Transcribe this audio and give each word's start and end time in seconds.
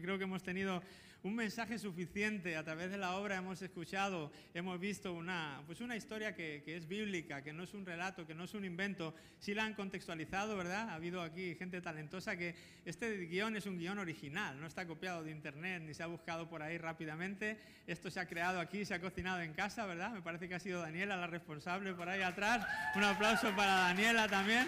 Creo 0.00 0.18
que 0.18 0.24
hemos 0.24 0.42
tenido 0.42 0.82
un 1.22 1.34
mensaje 1.34 1.78
suficiente 1.78 2.56
a 2.56 2.64
través 2.64 2.90
de 2.90 2.96
la 2.96 3.16
obra, 3.16 3.36
hemos 3.36 3.60
escuchado, 3.60 4.32
hemos 4.54 4.80
visto 4.80 5.12
una, 5.12 5.62
pues 5.66 5.80
una 5.82 5.94
historia 5.94 6.34
que, 6.34 6.62
que, 6.64 6.76
es 6.76 6.88
bíblica, 6.88 7.42
que 7.42 7.52
no 7.52 7.64
es 7.64 7.74
un 7.74 7.84
relato, 7.84 8.26
que 8.26 8.34
no 8.34 8.44
es 8.44 8.54
un 8.54 8.64
invento. 8.64 9.14
Sí 9.38 9.52
la 9.52 9.64
han 9.64 9.74
contextualizado, 9.74 10.56
¿verdad? 10.56 10.88
Ha 10.88 10.94
habido 10.94 11.20
aquí 11.20 11.54
gente 11.56 11.80
talentosa 11.82 12.36
que 12.36 12.54
este 12.86 13.26
guion 13.26 13.54
es 13.56 13.66
un 13.66 13.78
guion 13.78 13.98
original, 13.98 14.58
no 14.58 14.66
está 14.66 14.86
copiado 14.86 15.22
de 15.22 15.30
internet 15.30 15.82
ni 15.84 15.92
se 15.92 16.02
ha 16.02 16.06
buscado 16.06 16.48
por 16.48 16.62
ahí 16.62 16.78
rápidamente. 16.78 17.58
Esto 17.86 18.10
se 18.10 18.20
ha 18.20 18.26
creado 18.26 18.58
aquí, 18.58 18.84
se 18.86 18.94
ha 18.94 19.00
cocinado 19.00 19.42
en 19.42 19.52
casa, 19.52 19.84
¿verdad? 19.84 20.12
Me 20.12 20.22
parece 20.22 20.48
que 20.48 20.54
ha 20.54 20.60
sido 20.60 20.80
Daniela 20.80 21.16
la 21.16 21.26
responsable 21.26 21.92
por 21.92 22.08
ahí 22.08 22.22
atrás. 22.22 22.66
Un 22.96 23.04
aplauso 23.04 23.54
para 23.54 23.74
Daniela 23.74 24.26
también. 24.26 24.66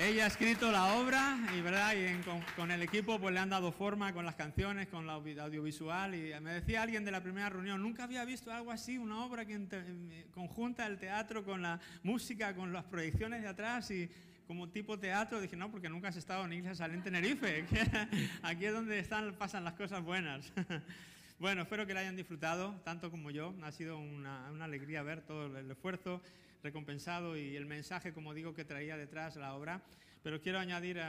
Ella 0.00 0.24
ha 0.24 0.26
escrito 0.28 0.70
la 0.70 0.94
obra 0.94 1.36
y, 1.56 1.60
¿verdad? 1.60 1.92
y 1.92 2.22
con, 2.54 2.70
el 2.70 2.82
equipo 2.82 3.18
pues 3.18 3.34
le 3.34 3.40
han 3.40 3.50
dado 3.50 3.72
forma 3.72 4.12
con 4.12 4.24
las 4.24 4.36
canciones, 4.36 4.86
con 4.86 5.08
la 5.08 5.14
audiovisual. 5.14 6.14
Y 6.14 6.32
me 6.40 6.52
decía 6.52 6.82
alguien 6.82 7.04
de 7.04 7.10
la 7.10 7.20
primera 7.20 7.48
reunión, 7.48 7.82
nunca 7.82 8.04
había 8.04 8.24
visto 8.24 8.52
algo 8.52 8.70
así, 8.70 8.96
una 8.96 9.24
obra 9.24 9.44
que 9.44 9.58
conjunta 10.32 10.86
el 10.86 10.98
teatro 10.98 11.44
con 11.44 11.62
la 11.62 11.80
música, 12.04 12.54
con 12.54 12.72
las 12.72 12.84
proyecciones 12.84 13.42
de 13.42 13.48
atrás 13.48 13.90
y 13.90 14.08
como 14.46 14.68
tipo 14.68 15.00
teatro. 15.00 15.40
Dije, 15.40 15.56
no, 15.56 15.68
porque 15.68 15.88
nunca 15.88 16.08
has 16.08 16.16
estado 16.16 16.44
en 16.44 16.52
Iglesia 16.52 16.76
Salén 16.76 17.02
Tenerife. 17.02 17.66
Aquí 18.42 18.66
es 18.66 18.72
donde 18.72 19.00
están, 19.00 19.34
pasan 19.34 19.64
las 19.64 19.74
cosas 19.74 20.02
buenas. 20.02 20.52
Bueno, 21.40 21.62
espero 21.62 21.86
que 21.86 21.94
la 21.94 22.00
hayan 22.00 22.16
disfrutado, 22.16 22.74
tanto 22.82 23.12
como 23.12 23.30
yo. 23.30 23.54
Ha 23.62 23.70
sido 23.70 23.96
una, 23.96 24.50
una 24.50 24.64
alegría 24.64 25.04
ver 25.04 25.20
todo 25.20 25.56
el 25.56 25.70
esfuerzo 25.70 26.20
recompensado 26.62 27.36
y 27.36 27.56
el 27.56 27.66
mensaje, 27.66 28.12
como 28.12 28.34
digo, 28.34 28.54
que 28.54 28.64
traía 28.64 28.96
detrás 28.96 29.36
la 29.36 29.54
obra. 29.54 29.82
Pero 30.22 30.40
quiero 30.40 30.58
añadir 30.58 31.00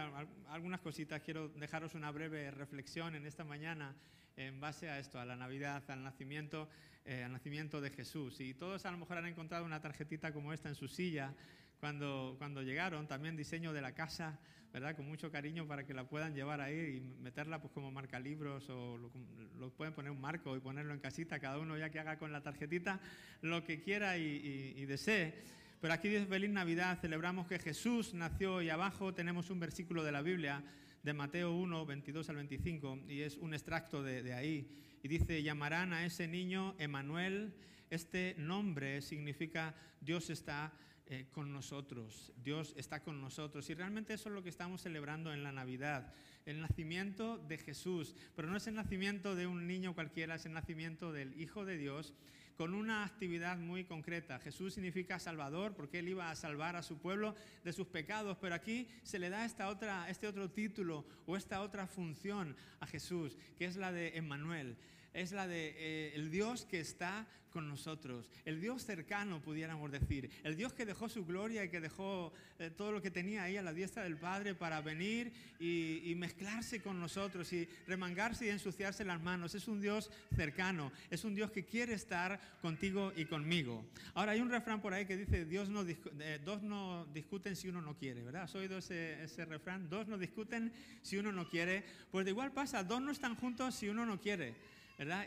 algunas 0.50 0.82
cositas, 0.82 1.22
quiero 1.22 1.50
dejaros 1.50 1.96
una 1.96 2.12
breve 2.12 2.52
reflexión 2.52 3.16
en 3.16 3.26
esta 3.26 3.44
mañana 3.44 3.96
en 4.38 4.60
base 4.60 4.90
a 4.90 5.00
esto, 5.00 5.20
a 5.20 5.26
la 5.26 5.36
Navidad, 5.36 5.84
al 5.90 6.04
nacimiento, 6.04 6.70
eh, 7.06 7.24
al 7.24 7.32
nacimiento 7.34 7.82
de 7.82 7.90
Jesús. 7.90 8.40
Y 8.40 8.54
todos 8.54 8.86
a 8.86 8.92
lo 8.92 8.98
mejor 8.98 9.18
han 9.18 9.26
encontrado 9.26 9.66
una 9.66 9.82
tarjetita 9.82 10.32
como 10.32 10.54
esta 10.54 10.70
en 10.70 10.76
su 10.76 10.88
silla 10.88 11.34
cuando, 11.80 12.36
cuando 12.38 12.62
llegaron, 12.62 13.08
también 13.08 13.36
diseño 13.36 13.74
de 13.74 13.82
la 13.82 13.94
casa, 13.94 14.40
¿verdad? 14.74 14.96
Con 14.96 15.08
mucho 15.08 15.32
cariño 15.32 15.68
para 15.68 15.86
que 15.86 15.94
la 15.94 16.08
puedan 16.08 16.36
llevar 16.36 16.62
ahí 16.62 16.98
y 16.98 17.22
meterla 17.22 17.60
pues 17.60 17.74
como 17.74 17.92
marca 17.92 18.20
libros 18.20 18.70
o 18.70 18.98
lo, 18.98 19.70
pueden 19.72 19.94
poner 19.94 20.12
un 20.12 20.22
marco 20.22 20.56
y 20.56 20.60
ponerlo 20.60 20.94
en 20.94 21.00
casita, 21.00 21.40
cada 21.40 21.58
uno 21.58 21.78
ya 21.78 21.90
que 21.90 22.00
haga 22.00 22.20
con 22.20 22.32
la 22.32 22.42
tarjetita 22.42 23.00
lo 23.42 23.64
que 23.64 23.82
quiera 23.82 24.18
y, 24.18 24.74
y 24.76 24.86
desee. 24.86 25.34
Pero 25.82 25.94
aquí 25.94 26.10
dice 26.10 26.26
Feliz 26.26 26.50
Navidad, 26.50 27.00
celebramos 27.00 27.48
que 27.48 27.58
Jesús 27.58 28.14
nació 28.14 28.62
y 28.62 28.70
abajo 28.70 29.14
tenemos 29.14 29.50
un 29.50 29.60
versículo 29.60 30.04
de 30.04 30.12
la 30.12 30.22
Biblia 30.22 30.64
de 31.04 31.14
Mateo 31.14 31.54
1, 31.54 31.86
22 31.86 32.30
al 32.30 32.36
25, 32.36 33.00
y 33.08 33.22
es 33.22 33.38
un 33.38 33.54
extracto 33.54 34.04
de, 34.04 34.22
de 34.22 34.34
ahí. 34.34 34.68
Y 35.02 35.08
dice, 35.08 35.42
llamarán 35.42 35.94
a 35.94 36.06
ese 36.06 36.28
niño 36.28 36.76
Emanuel. 36.78 37.54
Este 37.90 38.36
nombre 38.38 39.02
significa 39.02 39.74
Dios 40.02 40.30
está 40.30 40.74
eh, 41.12 41.26
con 41.32 41.52
nosotros, 41.52 42.32
Dios 42.44 42.76
está 42.78 43.02
con 43.02 43.20
nosotros. 43.20 43.68
Y 43.72 43.74
realmente 43.74 44.14
eso 44.14 44.30
es 44.30 44.36
lo 44.36 44.44
que 44.44 44.50
estamos 44.50 44.84
celebrando 44.84 45.34
en 45.34 45.42
la 45.42 45.52
Navidad, 45.52 46.14
el 46.46 46.62
nacimiento 46.62 47.40
de 47.40 47.58
Jesús. 47.58 48.16
Pero 48.36 48.48
no 48.48 48.56
es 48.56 48.68
el 48.68 48.76
nacimiento 48.76 49.36
de 49.36 49.48
un 49.48 49.66
niño 49.66 49.96
cualquiera, 49.96 50.36
es 50.36 50.46
el 50.46 50.54
nacimiento 50.54 51.12
del 51.12 51.40
Hijo 51.42 51.66
de 51.66 51.78
Dios 51.78 52.14
con 52.58 52.76
una 52.76 53.06
actividad 53.06 53.58
muy 53.58 53.86
concreta. 53.86 54.38
Jesús 54.38 54.76
significa 54.76 55.18
Salvador 55.18 55.74
porque 55.74 55.98
Él 55.98 56.10
iba 56.10 56.30
a 56.30 56.36
salvar 56.36 56.76
a 56.76 56.84
su 56.84 57.00
pueblo 57.00 57.34
de 57.64 57.74
sus 57.74 57.88
pecados, 57.88 58.38
pero 58.40 58.54
aquí 58.54 58.88
se 59.02 59.18
le 59.18 59.32
da 59.32 59.46
esta 59.46 59.70
otra, 59.70 60.08
este 60.10 60.28
otro 60.28 60.52
título 60.52 61.08
o 61.26 61.38
esta 61.38 61.62
otra 61.62 61.88
función 61.88 62.56
a 62.82 62.86
Jesús, 62.86 63.36
que 63.58 63.66
es 63.66 63.78
la 63.78 63.92
de 63.92 64.18
Emmanuel 64.18 64.78
es 65.14 65.32
la 65.32 65.48
de 65.48 65.76
eh, 65.78 66.12
el 66.16 66.32
Dios 66.32 66.66
que 66.66 66.80
está 66.80 67.28
con 67.50 67.68
nosotros, 67.68 68.30
el 68.46 68.62
Dios 68.62 68.86
cercano, 68.86 69.42
pudiéramos 69.42 69.92
decir, 69.92 70.30
el 70.44 70.56
Dios 70.56 70.74
que 70.74 70.86
dejó 70.86 71.10
su 71.10 71.26
gloria 71.26 71.64
y 71.64 71.70
que 71.70 71.82
dejó 71.82 72.32
eh, 72.60 72.70
todo 72.70 72.92
lo 72.92 73.02
que 73.02 73.12
tenía 73.12 73.44
ahí 73.44 73.58
a 73.58 73.62
la 73.62 73.74
diestra 73.74 74.04
del 74.04 74.18
Padre 74.18 74.54
para 74.56 74.82
venir 74.82 75.32
y, 75.60 76.14
mezclarse 76.20 76.82
con 76.82 77.00
nosotros 77.00 77.52
y 77.54 77.68
remangarse 77.88 78.46
y 78.46 78.50
ensuciarse 78.50 79.06
las 79.06 79.22
manos. 79.22 79.56
Es 79.56 79.68
un 79.68 79.80
Dios 79.80 80.12
cercano, 80.36 80.92
es 81.10 81.24
un 81.24 81.34
Dios 81.34 81.50
que 81.52 81.66
quiere 81.66 81.94
estar 81.94 82.40
contigo 82.62 83.14
y 83.16 83.26
conmigo. 83.26 83.86
Ahora 84.14 84.34
hay 84.34 84.42
un 84.42 84.50
refrán 84.50 84.82
por 84.82 84.94
ahí 84.94 85.06
que 85.06 85.16
dice, 85.16 85.46
Dios 85.46 85.70
no, 85.70 85.86
eh, 85.88 86.40
dos 86.44 86.62
no 86.62 87.06
discuten 87.14 87.56
si 87.56 87.70
uno 87.70 87.82
no 87.82 87.98
quiere, 87.98 88.22
¿verdad? 88.22 88.44
¿Has 88.44 88.56
oído 88.56 88.78
ese, 88.78 89.24
ese 89.24 89.46
refrán? 89.46 89.90
Dos 89.90 90.08
no 90.08 90.18
discuten 90.18 90.74
si 91.02 91.18
uno 91.18 91.32
no 91.32 91.48
quiere. 91.50 91.86
Pues 92.12 92.26
de 92.26 92.32
igual 92.32 92.52
pasa, 92.52 92.84
dos 92.84 93.02
no 93.02 93.12
están 93.12 93.36
juntos 93.36 93.76
si 93.76 93.88
uno 93.88 94.06
no 94.06 94.20
quiere. 94.20 94.56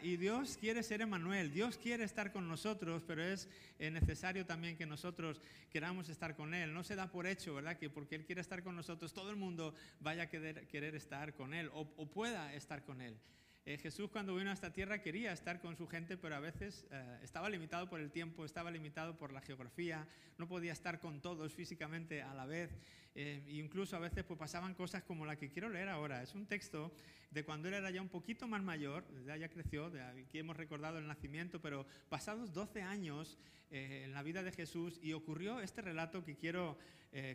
Y 0.03 0.19
Dios 0.19 0.59
quiere 0.61 0.83
ser 0.83 1.01
Emanuel, 1.01 1.51
Dios 1.51 1.79
quiere 1.79 2.05
estar 2.05 2.31
con 2.31 2.47
nosotros, 2.47 3.03
pero 3.07 3.23
es 3.23 3.49
eh, 3.79 3.91
necesario 3.91 4.45
también 4.45 4.77
que 4.77 4.85
nosotros 4.85 5.41
queramos 5.71 6.11
estar 6.11 6.37
con 6.37 6.53
Él. 6.53 6.75
No 6.75 6.85
se 6.85 6.95
da 6.95 7.11
por 7.11 7.27
hecho, 7.27 7.55
¿verdad? 7.55 7.79
Que 7.79 7.89
porque 7.89 8.17
Él 8.17 8.27
quiere 8.27 8.43
estar 8.43 8.63
con 8.63 8.77
nosotros, 8.77 9.15
todo 9.15 9.31
el 9.31 9.37
mundo 9.37 9.75
vaya 10.01 10.25
a 10.25 10.27
querer, 10.29 10.95
estar 10.95 11.33
con 11.33 11.55
Él 11.55 11.71
o 11.73 12.07
pueda 12.11 12.53
estar 12.55 12.85
con 12.85 13.01
Él. 13.01 13.17
Eh, 13.65 13.79
Jesús 13.79 14.11
cuando 14.11 14.35
vino 14.35 14.51
a 14.51 14.55
esta 14.55 14.73
tierra 14.73 15.01
quería 15.01 15.33
estar 15.33 15.61
con 15.61 15.77
su 15.77 15.87
gente, 15.87 16.17
pero 16.17 16.35
a 16.35 16.41
veces 16.41 16.85
eh, 16.91 17.19
estaba 17.23 17.49
limitado 17.49 17.89
por 17.89 18.01
el 18.01 18.11
tiempo, 18.11 18.45
estaba 18.45 18.73
limitado 18.73 19.17
por 19.17 19.33
la 19.33 19.41
geografía, 19.41 20.05
no 20.37 20.49
podía 20.49 20.73
estar 20.73 20.99
con 20.99 21.21
todos 21.21 21.55
físicamente 21.55 22.23
a 22.23 22.35
la 22.35 22.45
vez. 22.45 22.77
Eh, 23.15 23.41
incluso 23.51 23.95
a 23.95 24.01
veces 24.01 24.25
pues, 24.25 24.37
pasaban 24.37 24.75
cosas 24.75 25.05
como 25.05 25.25
la 25.25 25.37
que 25.37 25.49
quiero 25.49 25.69
leer 25.69 25.89
ahora. 25.91 26.25
Es 26.25 26.35
un 26.35 26.47
texto 26.47 26.93
de 27.31 27.45
cuando 27.45 27.69
él 27.69 27.75
era 27.75 27.89
ya 27.93 28.03
un 28.03 28.09
poquito 28.09 28.49
más 28.49 28.65
mayor, 28.65 29.05
ya, 29.25 29.37
ya 29.37 29.49
creció, 29.49 29.91
de 29.91 30.03
aquí 30.03 30.41
hemos 30.41 30.57
recordado 30.57 30.99
el 30.99 31.07
nacimiento, 31.07 31.61
pero 31.61 31.87
pasados 32.09 32.53
12 32.53 32.83
años 32.83 33.39
en 33.71 34.13
la 34.13 34.23
vida 34.23 34.43
de 34.43 34.53
Jesús 34.53 34.99
y 35.03 35.15
ocurrió 35.15 35.61
este 35.61 35.81
relato 35.81 36.25
que 36.25 36.37
quiero 36.37 36.77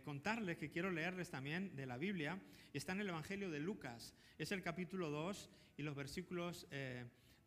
contarles, 0.05 0.57
que 0.57 0.69
quiero 0.69 0.91
leerles 0.91 1.31
también 1.31 1.75
de 1.75 1.87
la 1.87 1.97
Biblia, 1.97 2.39
está 2.73 2.91
en 2.91 2.99
el 2.99 3.09
Evangelio 3.09 3.49
de 3.49 3.59
Lucas. 3.59 4.13
Es 4.37 4.51
el 4.51 4.61
capítulo 4.61 5.09
2 5.09 5.49
y 5.77 5.83
los 5.83 5.95
versículos 5.95 6.67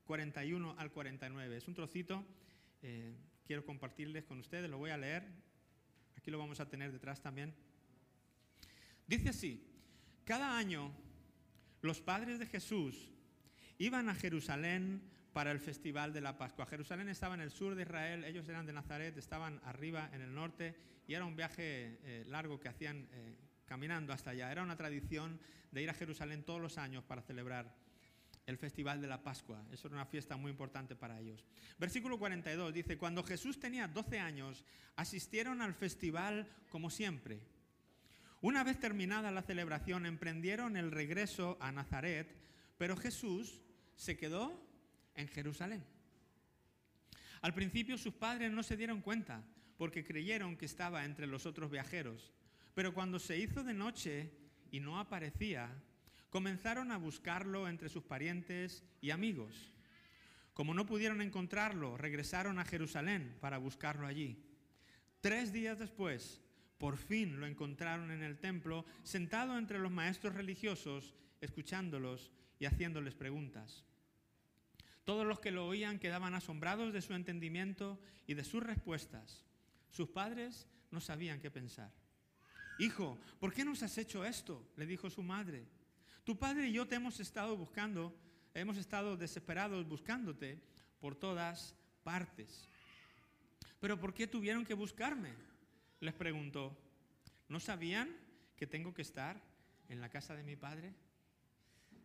41 0.05 0.71
eh, 0.71 0.75
al 0.79 0.93
49. 0.93 1.57
Es 1.57 1.69
un 1.69 1.75
trocito, 1.75 2.25
eh, 2.81 3.13
quiero 3.45 3.65
compartirles 3.65 4.25
con 4.25 4.39
ustedes, 4.39 4.71
lo 4.71 4.79
voy 4.79 4.91
a 4.91 4.97
leer, 4.97 5.27
aquí 6.17 6.31
lo 6.31 6.39
vamos 6.39 6.61
a 6.61 6.69
tener 6.69 6.93
detrás 6.93 7.21
también. 7.21 7.53
Dice 9.07 9.31
así, 9.31 9.67
cada 10.25 10.57
año 10.57 10.93
los 11.83 12.01
padres 12.01 12.39
de 12.39 12.47
Jesús 12.47 13.11
iban 13.79 14.09
a 14.09 14.15
Jerusalén 14.15 15.03
para 15.33 15.51
el 15.51 15.59
festival 15.59 16.12
de 16.12 16.21
la 16.21 16.39
Pascua. 16.39 16.67
Jerusalén 16.67 17.09
estaba 17.09 17.35
en 17.35 17.41
el 17.41 17.51
sur 17.51 17.75
de 17.75 17.83
Israel, 17.83 18.25
ellos 18.25 18.49
eran 18.49 18.67
de 18.67 18.73
Nazaret, 18.73 19.17
estaban 19.17 19.61
arriba 19.65 20.09
en 20.12 20.21
el 20.21 20.33
norte 20.33 20.77
y 21.09 21.15
era 21.15 21.25
un 21.25 21.35
viaje 21.35 21.99
eh, 22.05 22.25
largo 22.29 22.61
que 22.61 22.69
hacían 22.69 23.09
caminando 23.65 24.12
hasta 24.12 24.31
allá. 24.31 24.51
Era 24.51 24.62
una 24.62 24.77
tradición 24.77 25.41
de 25.71 25.83
ir 25.83 25.91
a 25.91 25.95
Jerusalén 25.95 26.45
todos 26.45 26.61
los 26.61 26.79
años 26.79 27.05
para 27.05 27.23
celebrar 27.23 27.73
el 28.47 28.59
festival 28.59 29.01
de 29.01 29.06
la 29.06 29.23
Pascua. 29.23 29.65
Eso 29.71 29.89
era 29.89 29.97
una 29.97 30.06
fiesta 30.06 30.37
muy 30.37 30.51
importante 30.51 30.97
para 30.97 31.21
ellos. 31.21 31.45
Versículo 31.78 32.19
42 32.19 32.73
dice, 32.73 32.99
cuando 32.99 33.23
Jesús 33.23 33.59
tenía 33.61 33.89
12 33.89 34.19
años, 34.19 34.65
asistieron 34.97 35.62
al 35.62 35.75
festival 35.75 36.49
como 36.69 36.91
siempre. 36.91 37.41
Una 38.41 38.65
vez 38.65 38.81
terminada 38.81 39.31
la 39.31 39.43
celebración, 39.43 40.06
emprendieron 40.06 40.77
el 40.77 40.91
regreso 40.91 41.59
a 41.61 41.73
Nazaret, 41.73 42.34
pero 42.79 42.97
Jesús 42.97 43.61
se 43.95 44.17
quedó 44.17 44.67
en 45.15 45.29
Jerusalén. 45.29 45.84
Al 47.43 47.55
principio 47.55 47.99
sus 47.99 48.15
padres 48.15 48.50
no 48.50 48.62
se 48.62 48.77
dieron 48.77 49.03
cuenta, 49.03 49.45
porque 49.77 50.05
creyeron 50.05 50.56
que 50.56 50.67
estaba 50.67 51.05
entre 51.05 51.27
los 51.27 51.47
otros 51.47 51.71
viajeros. 51.71 52.33
Pero 52.75 52.93
cuando 52.95 53.19
se 53.19 53.39
hizo 53.39 53.65
de 53.65 53.75
noche 53.75 54.31
y 54.71 54.81
no 54.81 54.99
aparecía, 54.99 55.71
comenzaron 56.31 56.93
a 56.93 56.97
buscarlo 56.97 57.69
entre 57.69 57.88
sus 57.88 58.05
parientes 58.05 58.85
y 59.00 59.11
amigos. 59.11 59.73
Como 60.55 60.75
no 60.75 60.87
pudieron 60.87 61.21
encontrarlo, 61.21 61.97
regresaron 61.97 62.59
a 62.59 62.65
Jerusalén 62.65 63.37
para 63.41 63.59
buscarlo 63.59 64.06
allí. 64.06 64.43
Tres 65.21 65.53
días 65.53 65.79
después, 65.79 66.41
por 66.79 66.97
fin 66.97 67.41
lo 67.41 67.47
encontraron 67.47 68.11
en 68.11 68.23
el 68.23 68.38
templo, 68.38 68.87
sentado 69.03 69.59
entre 69.59 69.79
los 69.79 69.91
maestros 69.91 70.35
religiosos, 70.35 71.15
escuchándolos 71.41 72.31
y 72.59 72.67
haciéndoles 72.67 73.15
preguntas. 73.15 73.85
Todos 75.05 75.26
los 75.26 75.41
que 75.41 75.50
lo 75.50 75.67
oían 75.67 75.99
quedaban 75.99 76.35
asombrados 76.35 76.93
de 76.93 77.03
su 77.03 77.15
entendimiento 77.15 78.00
y 78.26 78.35
de 78.35 78.44
sus 78.44 78.62
respuestas. 78.62 79.44
Sus 79.91 80.09
padres 80.09 80.69
no 80.91 81.00
sabían 81.00 81.41
qué 81.41 81.50
pensar. 81.50 81.93
Hijo, 82.79 83.19
¿por 83.41 83.53
qué 83.53 83.65
nos 83.65 83.83
has 83.83 83.99
hecho 83.99 84.25
esto? 84.25 84.71
le 84.76 84.87
dijo 84.87 85.11
su 85.11 85.23
madre. 85.23 85.67
Tu 86.25 86.38
padre 86.38 86.69
y 86.69 86.72
yo 86.72 86.87
te 86.87 86.96
hemos 86.96 87.19
estado 87.20 87.56
buscando, 87.56 88.14
hemos 88.55 88.76
estado 88.76 89.17
desesperados 89.17 89.88
buscándote 89.88 90.61
por 91.00 91.14
todas 91.14 91.75
partes. 92.02 92.69
Pero 93.81 93.99
¿por 93.99 94.12
qué 94.12 94.26
tuvieron 94.26 94.64
que 94.64 94.75
buscarme? 94.75 95.31
Les 96.00 96.14
preguntó. 96.14 96.76
¿No 97.49 97.58
sabían 97.58 98.14
que 98.56 98.67
tengo 98.67 98.93
que 98.93 99.02
estar 99.02 99.40
en 99.88 100.00
la 100.00 100.11
casa 100.11 100.37
de 100.37 100.43
mi 100.43 100.56
padre? 100.56 100.94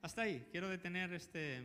Hasta 0.01 0.23
ahí, 0.23 0.47
quiero 0.51 0.69
detener 0.69 1.13
este, 1.13 1.61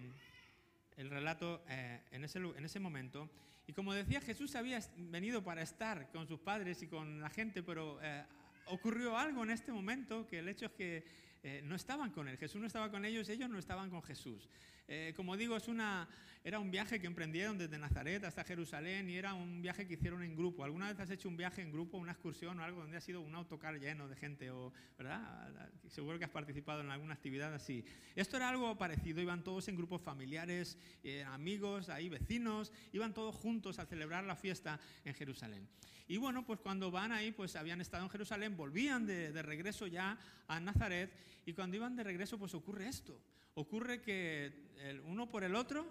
el 0.96 1.11
relato 1.11 1.62
eh, 1.69 2.03
en, 2.11 2.25
ese, 2.25 2.38
en 2.38 2.64
ese 2.64 2.81
momento. 2.81 3.31
Y 3.67 3.73
como 3.73 3.94
decía, 3.94 4.20
Jesús 4.20 4.56
había 4.56 4.81
venido 4.96 5.44
para 5.44 5.62
estar 5.62 6.11
con 6.11 6.26
sus 6.26 6.41
padres 6.41 6.82
y 6.82 6.88
con 6.88 7.20
la 7.20 7.31
gente, 7.31 7.62
pero 7.62 8.00
eh, 8.03 8.25
ocurrió 8.67 9.17
algo 9.17 9.44
en 9.44 9.50
este 9.50 9.73
momento 9.73 10.26
que 10.26 10.41
el 10.41 10.49
hecho 10.49 10.67
es 10.67 10.73
que 10.73 11.05
eh, 11.43 11.63
no 11.65 11.75
estaban 11.75 12.11
con 12.11 12.29
él. 12.29 12.37
Jesús 12.37 12.61
no 12.61 12.67
estaba 12.67 12.91
con 12.91 13.05
ellos, 13.05 13.29
ellos 13.29 13.49
no 13.49 13.59
estaban 13.59 13.91
con 13.91 14.03
Jesús. 14.03 14.49
Eh, 14.93 15.13
como 15.15 15.37
digo, 15.37 15.57
es 15.57 15.69
una, 15.69 16.09
era 16.43 16.59
un 16.59 16.71
viaje 16.71 17.01
que 17.01 17.07
emprendieron 17.07 17.57
desde 17.57 17.79
Nazaret 17.79 18.25
hasta 18.25 18.43
Jerusalén 18.43 19.09
y 19.09 19.17
era 19.17 19.35
un 19.35 19.63
viaje 19.63 19.87
que 19.87 19.95
hicieron 19.95 20.23
en 20.23 20.35
grupo. 20.35 20.65
¿Alguna 20.65 20.89
vez 20.89 20.99
has 20.99 21.11
hecho 21.11 21.29
un 21.29 21.37
viaje 21.37 21.63
en 21.63 21.71
grupo, 21.71 21.97
una 21.97 22.11
excursión 22.11 22.59
o 22.59 22.65
algo 22.65 22.81
donde 22.81 22.97
ha 22.97 23.01
sido 23.01 23.21
un 23.21 23.35
autocar 23.37 23.79
lleno 23.79 24.09
de 24.09 24.17
gente? 24.17 24.51
O, 24.51 24.73
¿verdad? 24.99 25.71
Seguro 25.89 26.19
que 26.19 26.25
has 26.25 26.31
participado 26.31 26.81
en 26.81 26.91
alguna 26.91 27.15
actividad 27.15 27.55
así. 27.55 27.85
Esto 28.17 28.37
era 28.37 28.49
algo 28.49 28.77
parecido, 28.77 29.21
iban 29.21 29.45
todos 29.45 29.69
en 29.69 29.77
grupos 29.77 30.03
familiares, 30.03 30.77
eh, 31.05 31.23
amigos, 31.25 31.89
ahí 31.89 32.09
vecinos, 32.09 32.73
iban 32.93 33.15
todos 33.15 33.35
juntos 33.37 33.79
a 33.79 33.87
celebrar 33.87 34.25
la 34.25 34.35
fiesta 34.35 34.81
en 35.05 35.15
Jerusalén. 35.15 35.69
Y 36.09 36.17
bueno, 36.17 36.45
pues 36.45 36.59
cuando 36.59 36.91
van 36.91 37.13
ahí, 37.13 37.31
pues 37.31 37.55
habían 37.55 37.81
estado 37.81 38.03
en 38.03 38.11
Jerusalén, 38.11 38.57
volvían 38.57 39.07
de, 39.07 39.31
de 39.31 39.43
regreso 39.43 39.87
ya 39.87 40.19
a 40.49 40.59
Nazaret 40.59 41.13
y 41.47 41.53
cuando 41.53 41.77
iban 41.77 41.97
de 41.97 42.05
regreso, 42.05 42.38
pues 42.38 42.55
ocurre 42.55 42.88
esto. 42.88 43.21
Ocurre 43.55 44.00
que 44.00 44.53
el 44.79 45.00
uno 45.00 45.29
por 45.29 45.44
el 45.44 45.55
otro 45.55 45.87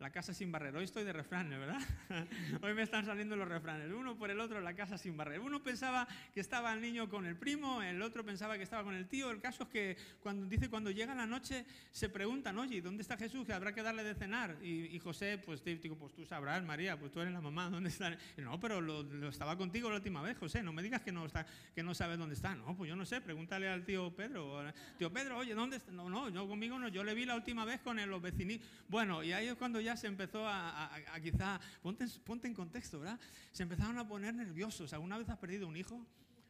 la 0.00 0.10
casa 0.10 0.32
sin 0.32 0.50
barrer. 0.50 0.74
Hoy 0.74 0.84
estoy 0.84 1.04
de 1.04 1.12
refranes, 1.12 1.58
¿verdad? 1.58 1.80
Hoy 2.62 2.72
me 2.72 2.82
están 2.82 3.04
saliendo 3.04 3.36
los 3.36 3.46
refranes. 3.46 3.92
Uno 3.92 4.16
por 4.16 4.30
el 4.30 4.40
otro, 4.40 4.58
la 4.62 4.74
casa 4.74 4.96
sin 4.96 5.14
barrer. 5.14 5.40
Uno 5.40 5.62
pensaba 5.62 6.08
que 6.32 6.40
estaba 6.40 6.72
el 6.72 6.80
niño 6.80 7.10
con 7.10 7.26
el 7.26 7.36
primo, 7.36 7.82
el 7.82 8.00
otro 8.00 8.24
pensaba 8.24 8.56
que 8.56 8.62
estaba 8.62 8.82
con 8.82 8.94
el 8.94 9.06
tío. 9.06 9.30
El 9.30 9.42
caso 9.42 9.64
es 9.64 9.68
que 9.68 9.96
cuando 10.22 10.46
dice 10.46 10.70
cuando 10.70 10.90
llega 10.90 11.14
la 11.14 11.26
noche 11.26 11.66
se 11.92 12.08
preguntan, 12.08 12.56
oye, 12.56 12.80
¿dónde 12.80 13.02
está 13.02 13.18
Jesús? 13.18 13.46
Que 13.46 13.52
habrá 13.52 13.74
que 13.74 13.82
darle 13.82 14.02
de 14.02 14.14
cenar. 14.14 14.56
Y, 14.62 14.98
José, 15.00 15.36
pues 15.36 15.62
digo, 15.62 15.96
pues 15.96 16.14
tú 16.14 16.24
sabrás, 16.24 16.64
María, 16.64 16.98
pues 16.98 17.12
tú 17.12 17.20
eres 17.20 17.34
la 17.34 17.42
mamá, 17.42 17.68
¿dónde 17.68 17.90
está? 17.90 18.16
no, 18.38 18.58
pero 18.58 18.80
lo, 18.80 19.28
estaba 19.28 19.58
contigo 19.58 19.90
la 19.90 19.96
última 19.96 20.22
vez, 20.22 20.38
José. 20.38 20.62
No 20.62 20.72
me 20.72 20.82
digas 20.82 21.02
que 21.02 21.12
no 21.12 21.26
está, 21.26 21.46
que 21.74 21.82
no 21.82 21.94
sabes 21.94 22.16
dónde 22.16 22.34
está. 22.34 22.54
No, 22.54 22.74
pues 22.74 22.88
yo 22.88 22.96
no 22.96 23.04
sé. 23.04 23.20
Pregúntale 23.20 23.68
al 23.68 23.84
tío 23.84 24.10
Pedro. 24.16 24.64
Tío 24.96 25.12
Pedro, 25.12 25.36
oye, 25.36 25.52
¿dónde 25.52 25.76
está? 25.76 25.92
No, 25.92 26.08
no, 26.08 26.30
yo 26.30 26.48
conmigo 26.48 26.78
no. 26.78 26.88
Yo 26.88 27.04
le 27.04 27.12
vi 27.12 27.26
la 27.26 27.36
última 27.36 27.66
vez 27.66 27.80
con 27.82 28.00
los 28.08 28.22
vecinitos. 28.22 28.66
Bueno, 28.88 29.22
y 29.22 29.32
ahí 29.32 29.46
es 29.46 29.56
cuando 29.56 29.78
ya 29.78 29.89
se 29.96 30.06
empezó 30.06 30.46
a, 30.46 30.90
quizá, 31.22 31.60
ponte, 31.82 32.06
ponte, 32.24 32.48
en 32.48 32.54
contexto, 32.54 33.00
¿verdad? 33.00 33.18
Se 33.52 33.62
empezaron 33.62 33.98
a 33.98 34.06
poner 34.06 34.34
nerviosos. 34.34 34.92
¿Alguna 34.92 35.18
vez 35.18 35.28
has 35.28 35.38
perdido 35.38 35.66
un 35.66 35.76
hijo? 35.76 36.06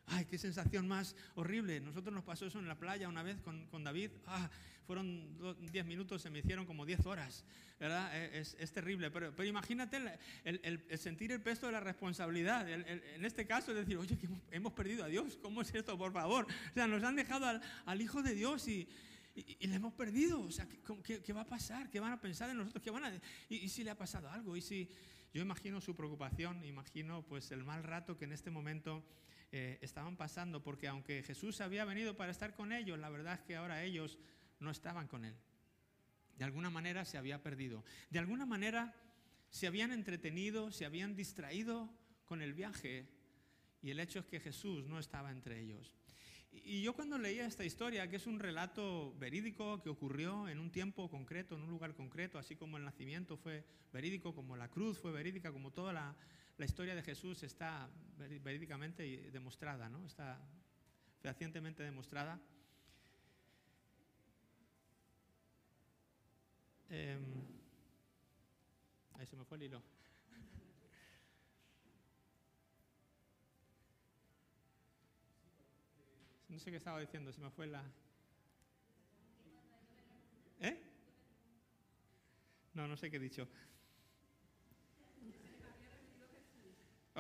Ay, 0.07 0.25
qué 0.25 0.39
sensación 0.39 0.89
más 0.89 1.15
horrible. 1.35 1.81
Nosotros 1.81 2.15
nos 2.15 2.25
pasó 2.25 2.47
eso 2.47 2.59
en 2.59 2.67
la 2.69 2.79
playa 2.79 3.09
una 3.09 3.23
vez 3.23 3.41
con, 3.41 3.67
con 3.67 3.85
David. 3.85 4.11
Ah, 4.27 4.51
fueron 4.91 5.57
10 5.71 5.87
minutos, 5.87 6.21
se 6.21 6.31
me 6.31 6.41
hicieron 6.41 6.67
como 6.67 6.85
10 6.85 7.07
horas, 7.07 7.45
¿verdad? 7.79 8.11
E, 8.13 8.41
es, 8.41 8.57
es 8.59 8.73
terrible. 8.73 9.13
Pero, 9.13 9.33
pero 9.37 9.49
imagínate 9.49 10.01
el, 10.43 10.99
sentir 10.99 11.31
el 11.31 11.41
peso 11.41 11.67
de 11.67 11.73
la 11.73 11.79
responsabilidad. 11.79 12.69
en 12.69 13.25
este 13.25 13.47
caso, 13.47 13.71
es 13.71 13.79
decir, 13.79 13.97
oye, 13.99 14.19
hemos, 14.51 14.73
perdido 14.73 15.05
a 15.05 15.07
Dios. 15.07 15.39
¿Cómo 15.41 15.63
es 15.63 15.73
esto, 15.73 15.97
por 15.97 16.13
favor? 16.13 16.45
O 16.71 16.75
sea, 16.75 16.89
nos 16.89 17.05
han 17.05 17.15
dejado 17.15 17.61
al 17.87 18.03
Hijo 18.03 18.21
de 18.21 18.35
Dios 18.35 18.67
y, 18.67 18.89
y, 19.35 19.67
le 19.67 19.75
hemos 19.75 19.93
perdido. 19.95 20.41
O 20.41 20.51
sea, 20.51 20.67
¿qué, 21.05 21.23
¿qué, 21.23 21.33
va 21.33 21.43
a 21.43 21.47
pasar? 21.47 21.91
¿Qué 21.91 22.01
van 22.01 22.13
a 22.13 22.21
pensar 22.21 22.51
en 22.51 22.59
nosotros? 22.59 22.83
¿Qué 22.83 22.91
van 22.91 23.05
a, 23.05 23.21
y, 23.49 23.69
si 23.69 23.85
le 23.85 23.91
ha 23.91 23.99
pasado 23.99 24.29
algo? 24.31 24.57
Y 24.57 24.61
si 24.61 24.89
yo 25.33 25.41
imagino 25.43 25.81
su 25.81 25.95
preocupación, 25.95 26.65
imagino 26.65 27.23
pues 27.23 27.51
el 27.53 27.65
mal 27.65 27.85
rato 27.85 28.17
que 28.17 28.25
en 28.25 28.33
este 28.33 28.51
momento 28.51 29.05
eh, 29.53 29.79
estaban 29.83 30.17
pasando, 30.17 30.63
porque 30.63 30.89
aunque 30.89 31.23
Jesús 31.23 31.61
había 31.61 31.85
venido 31.85 32.17
para 32.17 32.33
estar 32.33 32.55
con 32.55 32.73
ellos, 32.73 32.99
la 32.99 33.09
verdad 33.09 33.35
es 33.35 33.41
que 33.41 33.57
ahora 33.57 33.83
ellos 33.83 34.19
no 34.59 34.71
estaban 34.71 35.07
con 35.07 35.25
él. 35.25 35.37
De 36.37 36.45
alguna 36.45 36.71
manera 36.71 37.05
se 37.05 37.19
había 37.19 37.43
perdido. 37.43 37.85
De 38.11 38.19
alguna 38.19 38.47
manera 38.47 38.95
se 39.51 39.67
habían 39.67 39.93
entretenido, 39.93 40.73
se 40.73 40.87
habían 40.87 41.15
distraído 41.15 41.93
con 42.25 42.43
el 42.43 42.55
viaje 42.55 43.09
y 43.83 43.91
el 43.91 44.01
hecho 44.01 44.21
es 44.21 44.27
que 44.27 44.41
Jesús 44.41 44.87
no 44.87 44.99
estaba 44.99 45.31
entre 45.31 45.61
ellos. 45.61 46.00
Y 46.53 46.83
yo 46.83 46.95
cuando 46.95 47.17
leía 47.17 47.47
esta 47.47 47.65
historia, 47.65 48.09
que 48.09 48.17
es 48.17 48.27
un 48.27 48.39
relato 48.39 49.15
verídico 49.19 49.81
que 49.83 49.89
ocurrió 49.89 50.49
en 50.49 50.59
un 50.59 50.71
tiempo 50.71 51.09
concreto, 51.09 51.55
en 51.57 51.63
un 51.63 51.71
lugar 51.71 51.95
concreto, 51.95 52.39
así 52.39 52.57
como 52.57 52.77
el 52.77 52.85
nacimiento 52.85 53.37
fue 53.37 53.65
verídico, 53.93 54.35
como 54.35 54.57
la 54.57 54.69
cruz 54.69 54.99
fue 54.99 55.13
verídica, 55.13 55.53
como 55.53 55.71
toda 55.71 55.93
la, 55.93 56.17
historia 56.65 56.95
de 56.95 57.03
Jesús 57.03 57.43
está 57.43 57.89
verídicamente 58.43 59.31
demostrada, 59.31 59.89
¿no? 59.89 60.05
está 60.05 60.39
fehacientemente 61.23 61.83
demostrada. 61.83 62.39
Em, 66.91 67.23
ahí 69.15 69.25
se 69.25 69.37
me 69.37 69.45
fue 69.45 69.57
el 69.57 69.63
hilo. 69.63 69.83
No 76.51 76.59
sé 76.59 76.71
qué 76.73 76.77
estaba 76.79 77.01
diciendo, 77.01 77.33
se 77.33 77.41
me 77.41 77.49
fue 77.51 77.69
la... 77.69 77.83
¿Eh? 80.61 80.83
No, 82.75 82.89
no 82.89 82.97
sé 82.97 83.09
qué 83.09 83.17
he 83.19 83.21
dicho. 83.21 83.49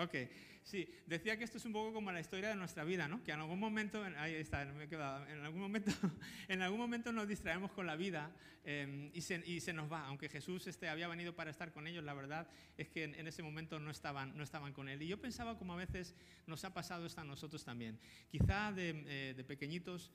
Ok, 0.02 0.14
sí, 0.62 0.88
decía 1.06 1.37
que 1.37 1.44
esto 1.44 1.58
es 1.58 1.64
un 1.67 1.75
poco 1.75 1.93
como 1.93 2.11
la 2.11 2.20
historia 2.20 2.49
de 2.49 2.56
nuestra 2.56 2.85
vida, 2.85 3.06
¿no? 3.06 3.23
Que 3.23 3.32
en 3.32 3.41
algún 3.41 3.58
momento, 3.58 4.02
ahí 4.17 4.35
está, 4.35 4.64
me 4.64 4.85
he 4.85 4.88
quedado, 4.88 5.26
en 5.29 5.44
algún 5.44 5.61
momento, 5.61 5.91
en 6.49 6.62
algún 6.62 6.79
momento 6.79 7.12
nos 7.12 7.29
distraemos 7.29 7.70
con 7.73 7.87
la 7.87 7.97
vida 7.97 8.35
em, 8.64 9.11
y, 9.12 9.20
se, 9.20 9.73
nos 9.75 9.93
va. 9.93 10.06
Aunque 10.06 10.31
Jesús 10.31 10.67
este, 10.67 10.88
había 10.88 11.06
venido 11.06 11.35
para 11.35 11.50
estar 11.50 11.70
con 11.70 11.87
ellos, 11.87 12.02
la 12.02 12.14
verdad 12.14 12.49
es 12.79 12.88
que 12.88 13.05
en, 13.05 13.26
ese 13.26 13.43
momento 13.43 13.79
no 13.79 13.91
estaban, 13.91 14.35
no 14.35 14.43
estaban 14.43 14.73
con 14.73 14.88
Él. 14.88 15.02
Y 15.02 15.08
yo 15.08 15.20
pensaba 15.20 15.58
como 15.58 15.75
a 15.75 15.76
veces 15.76 16.14
nos 16.47 16.64
ha 16.64 16.73
pasado 16.73 17.05
esto 17.05 17.20
a 17.20 17.25
nosotros 17.25 17.62
también. 17.62 17.99
Quizá 18.31 18.73
de, 18.73 19.05
eh, 19.06 19.44
pequeñitos 19.47 20.11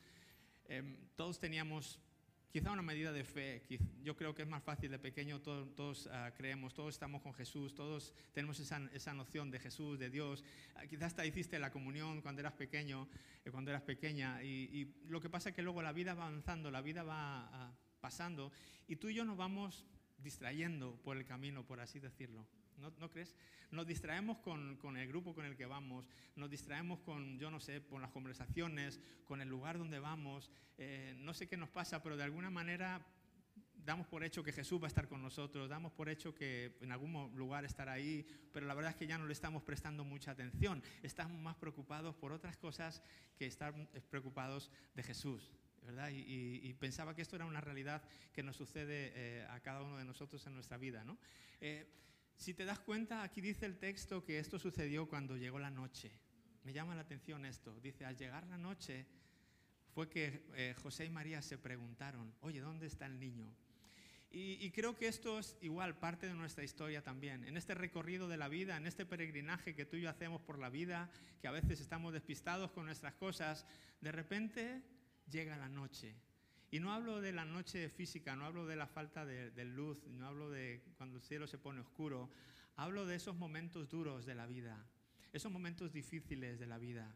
em, 0.68 0.98
todos 1.16 1.40
teníamos 1.40 2.00
quizá 2.56 2.72
una 2.72 2.82
medida 2.82 3.12
de 3.12 3.26
fe. 3.26 3.64
Yo 4.02 4.16
creo 4.16 4.34
que 4.34 4.44
es 4.44 4.48
más 4.48 4.64
fácil 4.64 4.90
de 4.90 4.98
pequeño, 4.98 5.42
todos, 5.42 6.08
ah, 6.10 6.32
creemos, 6.34 6.74
todos 6.74 6.96
estamos 6.96 7.22
con 7.22 7.34
Jesús, 7.34 7.76
todos 7.76 8.14
tenemos 8.32 8.58
esa, 8.62 8.80
esa 8.94 9.14
noción 9.14 9.52
de 9.52 9.60
Jesús, 9.60 10.00
de 10.00 10.10
Dios. 10.10 10.42
Uh, 10.74 10.88
quizás 10.88 11.08
hasta 11.08 11.26
hiciste 11.26 11.60
la 11.60 11.70
comunión 11.70 12.22
cuando 12.22 12.40
eras 12.40 12.54
pequeño, 12.54 13.10
eh, 13.44 13.52
cuando 13.52 13.72
eras 13.72 13.82
pequeña. 13.82 14.42
Y, 14.42 14.90
lo 15.10 15.20
que 15.20 15.30
pasa 15.30 15.50
es 15.50 15.56
que 15.56 15.64
luego 15.64 15.82
la 15.82 15.92
vida 15.92 16.14
va 16.14 16.28
avanzando, 16.28 16.72
la 16.72 16.80
vida 16.80 17.04
va 17.04 17.50
ah, 17.52 17.74
pasando 18.00 18.54
y 18.88 18.96
tú 18.96 19.10
y 19.10 19.16
yo 19.16 19.26
nos 19.26 19.36
vamos 19.36 19.86
distrayendo 20.18 20.96
por 21.04 21.18
el 21.18 21.26
camino, 21.26 21.66
por 21.66 21.82
así 21.82 22.00
decirlo. 22.00 22.48
¿No, 22.78 23.10
crees? 23.10 23.36
Nos 23.72 23.88
distraemos 23.88 24.38
con, 24.40 24.78
con, 24.78 24.98
el 24.98 25.08
grupo 25.08 25.34
con 25.34 25.46
el 25.46 25.56
que 25.56 25.66
vamos, 25.66 26.08
nos 26.36 26.50
distraemos 26.50 27.00
con, 27.00 27.40
yo 27.40 27.50
no 27.50 27.60
sé, 27.60 27.84
con 27.84 28.02
las 28.02 28.12
conversaciones, 28.12 29.00
con 29.26 29.42
el 29.42 29.50
lugar 29.50 29.78
donde 29.78 30.00
vamos. 30.00 30.52
Eh, 30.78 31.16
no 31.20 31.34
sé 31.34 31.48
qué 31.48 31.58
nos 31.58 31.70
pasa, 31.70 32.04
pero 32.04 32.18
de 32.18 32.24
alguna 32.24 32.50
manera 32.50 33.06
damos 33.86 34.08
por 34.08 34.24
hecho 34.24 34.44
que 34.44 34.52
Jesús 34.52 34.82
va 34.82 34.86
a 34.86 34.88
estar 34.88 35.08
con 35.08 35.22
nosotros, 35.22 35.70
damos 35.70 35.92
por 35.92 36.10
hecho 36.10 36.34
que 36.34 36.76
en 36.82 36.92
algún 36.92 37.32
lugar 37.36 37.66
estará 37.66 37.94
ahí, 37.94 38.26
pero 38.52 38.66
la 38.66 38.74
verdad 38.74 38.92
es 38.92 38.98
que 38.98 39.08
ya 39.08 39.18
no 39.18 39.28
le 39.28 39.34
estamos 39.34 39.64
prestando 39.64 40.04
mucha 40.04 40.32
atención. 40.32 40.82
Estamos 41.04 41.40
más 41.40 41.56
preocupados 41.56 42.16
por 42.16 42.32
otras 42.32 42.58
cosas 42.58 43.04
que 43.38 43.46
estar 43.46 43.74
preocupados 44.10 44.72
de 44.96 45.04
Jesús. 45.04 45.52
¿verdad? 45.84 46.10
Y, 46.12 46.74
pensaba 46.74 47.16
que 47.16 47.22
esto 47.22 47.36
era 47.36 47.46
una 47.46 47.62
realidad 47.62 48.02
que 48.34 48.42
nos 48.42 48.56
sucede 48.56 49.12
eh, 49.14 49.48
a 49.50 49.60
cada 49.60 49.84
uno 49.84 49.98
de 49.98 50.06
nosotros 50.06 50.46
en 50.48 50.56
nuestra 50.56 50.78
vida. 50.78 51.04
¿no? 51.04 51.18
Eh, 51.62 51.88
si 52.38 52.54
te 52.54 52.66
das 52.66 52.80
cuenta, 52.80 53.24
aquí 53.24 53.42
dice 53.42 53.66
el 53.66 53.78
texto 53.78 54.24
que 54.24 54.40
esto 54.40 54.60
sucedió 54.60 55.08
cuando 55.08 55.38
llegó 55.38 55.60
la 55.60 55.72
noche. 55.72 56.12
Me 56.64 56.74
llama 56.74 56.96
la 56.96 57.02
atención 57.02 57.46
esto. 57.46 57.80
Dice, 57.80 58.06
al 58.06 58.18
llegar 58.18 58.46
la 58.48 58.58
noche 58.58 59.06
fue 59.94 60.10
que 60.10 60.46
eh, 60.56 60.76
José 60.82 61.06
y 61.06 61.10
María 61.10 61.42
se 61.42 61.58
preguntaron, 61.58 62.34
oye, 62.42 62.60
¿dónde 62.60 62.88
está 62.88 63.06
el 63.06 63.20
niño? 63.20 63.56
Y, 64.38 64.70
creo 64.72 64.98
que 64.98 65.08
esto 65.08 65.40
es 65.40 65.56
igual 65.62 65.98
parte 65.98 66.28
de 66.28 66.34
nuestra 66.34 66.66
historia 66.66 67.02
también. 67.02 67.46
En 67.46 67.56
este 67.56 67.74
recorrido 67.74 68.28
de 68.28 68.36
la 68.36 68.50
vida, 68.50 68.76
en 68.76 68.86
este 68.86 69.06
peregrinaje 69.06 69.74
que 69.74 69.86
tú 69.86 69.96
y 69.96 70.02
yo 70.02 70.10
hacemos 70.10 70.42
por 70.42 70.60
la 70.60 70.70
vida, 70.70 71.10
que 71.40 71.48
a 71.48 71.52
veces 71.52 71.80
estamos 71.80 72.12
despistados 72.12 72.70
con 72.72 72.86
nuestras 72.86 73.14
cosas, 73.14 73.66
de 74.02 74.12
repente 74.12 74.82
llega 75.30 75.56
la 75.56 75.70
noche 75.70 76.18
y 76.72 76.80
no 76.80 76.94
hablo 76.94 77.22
de 77.22 77.32
la 77.32 77.46
noche 77.46 77.90
física, 77.90 78.36
no 78.36 78.46
hablo 78.46 78.66
de 78.66 78.76
la 78.76 78.88
falta 78.88 79.26
de, 79.26 79.66
luz, 79.66 80.04
no 80.08 80.28
hablo 80.28 80.50
de 80.50 80.82
cuando 80.98 81.18
el 81.18 81.24
cielo 81.24 81.48
se 81.48 81.58
pone 81.58 81.82
oscuro, 81.82 82.30
hablo 82.76 83.06
de 83.06 83.16
esos 83.16 83.36
momentos 83.36 83.90
duros 83.90 84.26
de 84.26 84.36
la 84.36 84.46
vida, 84.46 84.86
esos 85.32 85.52
momentos 85.52 85.92
difíciles 85.94 86.60
de 86.60 86.68
la 86.68 86.78
vida. 86.78 87.16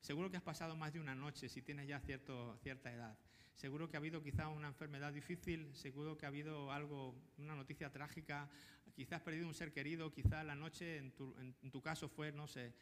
Seguro 0.00 0.30
que 0.30 0.36
has 0.36 0.42
pasado 0.42 0.76
más 0.76 0.92
de 0.92 1.00
una 1.00 1.14
noche 1.14 1.48
si 1.48 1.62
tienes 1.62 1.88
ya 1.88 2.00
cierto, 2.00 2.56
cierta 2.62 2.92
edad. 2.92 3.16
Seguro 3.54 3.88
que 3.88 3.96
ha 3.96 4.00
habido 4.00 4.22
quizá 4.22 4.48
una 4.48 4.68
enfermedad 4.68 5.12
difícil, 5.12 5.74
seguro 5.74 6.16
que 6.16 6.26
ha 6.26 6.28
habido 6.28 6.72
algo, 6.72 7.14
una 7.38 7.54
noticia 7.54 7.90
trágica, 7.90 8.48
quizás 8.94 9.14
has 9.14 9.22
perdido 9.22 9.46
un 9.46 9.54
ser 9.54 9.72
querido, 9.72 10.12
quizá 10.12 10.42
la 10.42 10.54
noche 10.54 10.98
en 10.98 11.12
tu, 11.12 11.34
en 11.38 11.70
tu 11.70 11.80
caso 11.80 12.08
fue, 12.08 12.32
no 12.32 12.48
sé, 12.48 12.72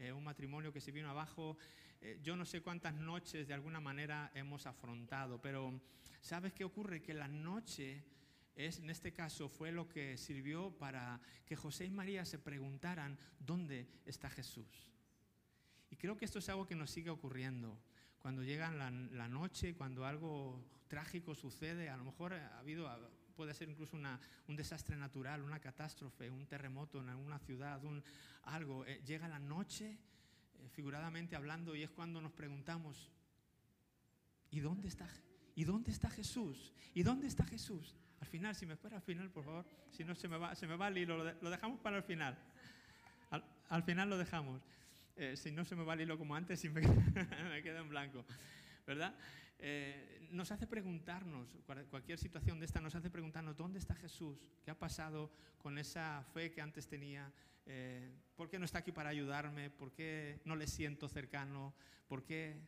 eh, 0.00 0.12
un 0.12 0.24
matrimonio 0.24 0.72
que 0.72 0.80
se 0.80 0.92
vino 0.92 1.10
abajo. 1.10 1.58
Eh, 2.00 2.18
yo 2.22 2.34
no 2.34 2.46
sé 2.46 2.62
cuántas 2.62 2.94
noches 2.94 3.46
de 3.46 3.52
alguna 3.52 3.80
manera 3.80 4.30
hemos 4.34 4.66
afrontado, 4.66 5.38
pero 5.42 5.78
¿sabes 6.22 6.54
qué 6.54 6.64
ocurre? 6.64 7.02
Que 7.02 7.12
la 7.12 7.28
noche 7.28 8.02
es, 8.56 8.78
en 8.78 8.88
este 8.88 9.12
caso, 9.12 9.50
fue 9.50 9.72
lo 9.72 9.90
que 9.90 10.16
sirvió 10.16 10.70
para 10.78 11.20
que 11.44 11.54
José 11.54 11.84
y 11.84 11.90
María 11.90 12.24
se 12.24 12.38
preguntaran 12.38 13.18
dónde 13.38 13.88
está 14.06 14.30
Jesús. 14.30 14.88
Y 15.90 15.96
creo 15.96 16.16
que 16.16 16.24
esto 16.24 16.38
es 16.38 16.48
algo 16.48 16.66
que 16.66 16.74
nos 16.74 16.90
sigue 16.90 17.10
ocurriendo. 17.10 17.78
Cuando 18.20 18.42
llega 18.42 18.72
la, 18.72 18.90
la 18.90 19.28
noche, 19.28 19.74
cuando 19.74 20.06
algo 20.06 20.64
trágico 20.88 21.34
sucede, 21.34 21.90
a 21.90 21.96
lo 21.98 22.04
mejor 22.04 22.32
ha 22.32 22.58
habido 22.58 22.88
puede 23.40 23.54
ser 23.54 23.70
incluso 23.70 23.96
un 23.96 24.54
desastre 24.54 24.94
natural, 24.98 25.42
una 25.42 25.58
catástrofe, 25.58 26.28
un 26.28 26.44
terremoto 26.44 27.00
en 27.00 27.08
alguna 27.08 27.38
ciudad, 27.38 27.82
un, 27.82 28.04
algo. 28.42 28.84
Eh, 28.84 29.00
llega 29.02 29.28
la 29.28 29.38
noche, 29.38 29.96
eh, 30.58 30.68
figuradamente 30.68 31.36
hablando, 31.36 31.74
y 31.74 31.82
es 31.82 31.88
cuando 31.88 32.20
nos 32.20 32.32
preguntamos, 32.32 33.10
¿y 34.50 34.60
dónde 34.60 34.88
está, 34.88 35.08
¿y 35.54 35.64
dónde 35.64 35.90
está 35.90 36.10
Jesús? 36.10 36.74
¿Y 36.92 37.02
dónde 37.02 37.28
está 37.28 37.46
Jesús? 37.46 37.96
Al 38.20 38.26
final, 38.26 38.54
si 38.54 38.66
me 38.66 38.74
espera 38.74 38.96
al 38.96 39.02
final, 39.02 39.30
por 39.30 39.42
favor, 39.42 39.64
si 39.90 40.04
no 40.04 40.14
se 40.14 40.28
me 40.28 40.36
va, 40.36 40.54
se 40.54 40.66
me 40.66 40.76
va 40.76 40.88
el 40.88 40.98
hilo, 40.98 41.24
lo, 41.40 41.48
dejamos 41.48 41.80
para 41.80 41.96
el 41.96 42.02
final. 42.02 42.36
Al, 43.70 43.82
final 43.84 44.10
lo 44.10 44.18
dejamos. 44.18 44.60
Eh, 45.16 45.34
si 45.34 45.50
no 45.50 45.64
se 45.64 45.74
me 45.76 45.82
va 45.82 45.94
el 45.94 46.02
hilo 46.02 46.18
como 46.18 46.36
antes 46.36 46.62
me, 46.66 46.82
me 47.48 47.62
quedo 47.62 47.78
en 47.78 47.88
blanco. 47.88 48.22
¿Verdad? 48.86 49.14
Eh, 49.60 50.19
nos 50.30 50.50
hace 50.52 50.66
preguntarnos, 50.66 51.56
cualquier 51.90 52.18
situación 52.18 52.58
de 52.58 52.66
esta 52.66 52.80
nos 52.80 52.94
hace 52.94 53.10
preguntarnos, 53.10 53.56
¿dónde 53.56 53.78
está 53.78 53.94
Jesús? 53.94 54.42
¿Qué 54.64 54.70
ha 54.70 54.78
pasado 54.78 55.30
con 55.58 55.78
esa 55.78 56.24
fe 56.32 56.50
que 56.50 56.60
antes 56.60 56.88
tenía? 56.88 57.32
Eh, 57.66 58.10
¿Por 58.36 58.48
qué 58.48 58.58
no 58.58 58.64
está 58.64 58.78
aquí 58.78 58.92
para 58.92 59.10
ayudarme? 59.10 59.70
¿Por 59.70 59.92
qué 59.92 60.40
no 60.44 60.56
le 60.56 60.66
siento 60.66 61.08
cercano? 61.08 61.74
¿Por 62.08 62.24
qué? 62.24 62.60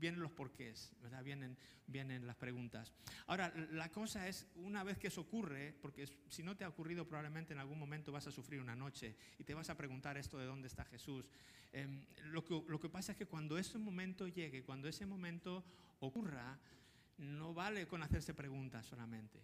vienen 0.00 0.20
los 0.20 0.32
porqués, 0.32 0.92
¿verdad? 1.02 1.22
Vienen, 1.22 1.56
vienen 1.86 2.26
las 2.26 2.36
preguntas. 2.36 2.94
Ahora, 3.26 3.52
la 3.72 3.90
cosa 3.90 4.26
es, 4.28 4.46
una 4.56 4.82
vez 4.84 4.98
que 4.98 5.08
eso 5.08 5.20
ocurre, 5.20 5.74
porque 5.82 6.06
si 6.28 6.42
no 6.42 6.56
te 6.56 6.64
ha 6.64 6.68
ocurrido, 6.68 7.06
probablemente 7.06 7.52
en 7.52 7.58
algún 7.58 7.78
momento 7.78 8.12
vas 8.12 8.26
a 8.26 8.30
sufrir 8.30 8.60
una 8.60 8.74
noche 8.74 9.16
y 9.38 9.44
te 9.44 9.52
vas 9.52 9.68
a 9.68 9.76
preguntar 9.76 10.16
esto 10.16 10.38
de 10.38 10.46
dónde 10.46 10.68
está 10.68 10.84
Jesús. 10.86 11.30
Em, 11.72 12.06
lo, 12.26 12.44
que, 12.44 12.62
lo 12.66 12.80
que 12.80 12.88
pasa 12.88 13.12
es 13.12 13.18
que 13.18 13.26
cuando 13.26 13.58
ese 13.58 13.78
momento 13.78 14.28
llegue, 14.28 14.62
cuando 14.62 14.88
ese 14.88 15.04
momento 15.04 15.64
ocurra, 16.06 16.58
no 17.18 17.54
vale 17.54 17.86
con 17.86 18.02
hacerse 18.02 18.34
preguntas 18.34 18.86
solamente. 18.86 19.40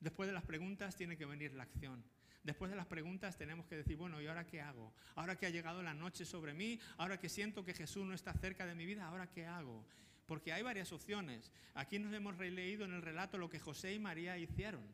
Después 0.00 0.26
de 0.26 0.32
las 0.32 0.44
preguntas 0.44 0.96
tiene 0.96 1.16
que 1.16 1.26
venir 1.26 1.54
la 1.54 1.64
acción. 1.64 2.04
Después 2.42 2.70
de 2.70 2.76
las 2.76 2.86
preguntas 2.86 3.36
tenemos 3.36 3.66
que 3.66 3.76
decir, 3.76 3.96
bueno, 3.96 4.20
¿y 4.20 4.26
ahora 4.28 4.46
qué 4.46 4.60
hago? 4.60 4.94
Ahora 5.16 5.36
que 5.36 5.46
ha 5.46 5.50
llegado 5.50 5.82
la 5.82 5.94
noche 5.94 6.24
sobre 6.24 6.54
mí, 6.54 6.78
ahora 6.96 7.18
que 7.18 7.28
siento 7.28 7.64
que 7.64 7.74
Jesús 7.74 8.06
no 8.06 8.14
está 8.14 8.32
cerca 8.34 8.66
de 8.66 8.76
mi 8.76 8.86
vida, 8.86 9.06
¿ahora 9.06 9.28
qué 9.28 9.46
hago? 9.46 9.84
Porque 10.26 10.52
hay 10.52 10.62
varias 10.62 10.92
opciones. 10.92 11.50
Aquí 11.74 11.98
nos 11.98 12.14
hemos 12.14 12.36
releído 12.36 12.84
en 12.84 12.92
el 12.92 13.02
relato 13.02 13.36
lo 13.36 13.48
que 13.48 13.58
José 13.58 13.94
y 13.94 13.98
María 13.98 14.38
hicieron. 14.38 14.84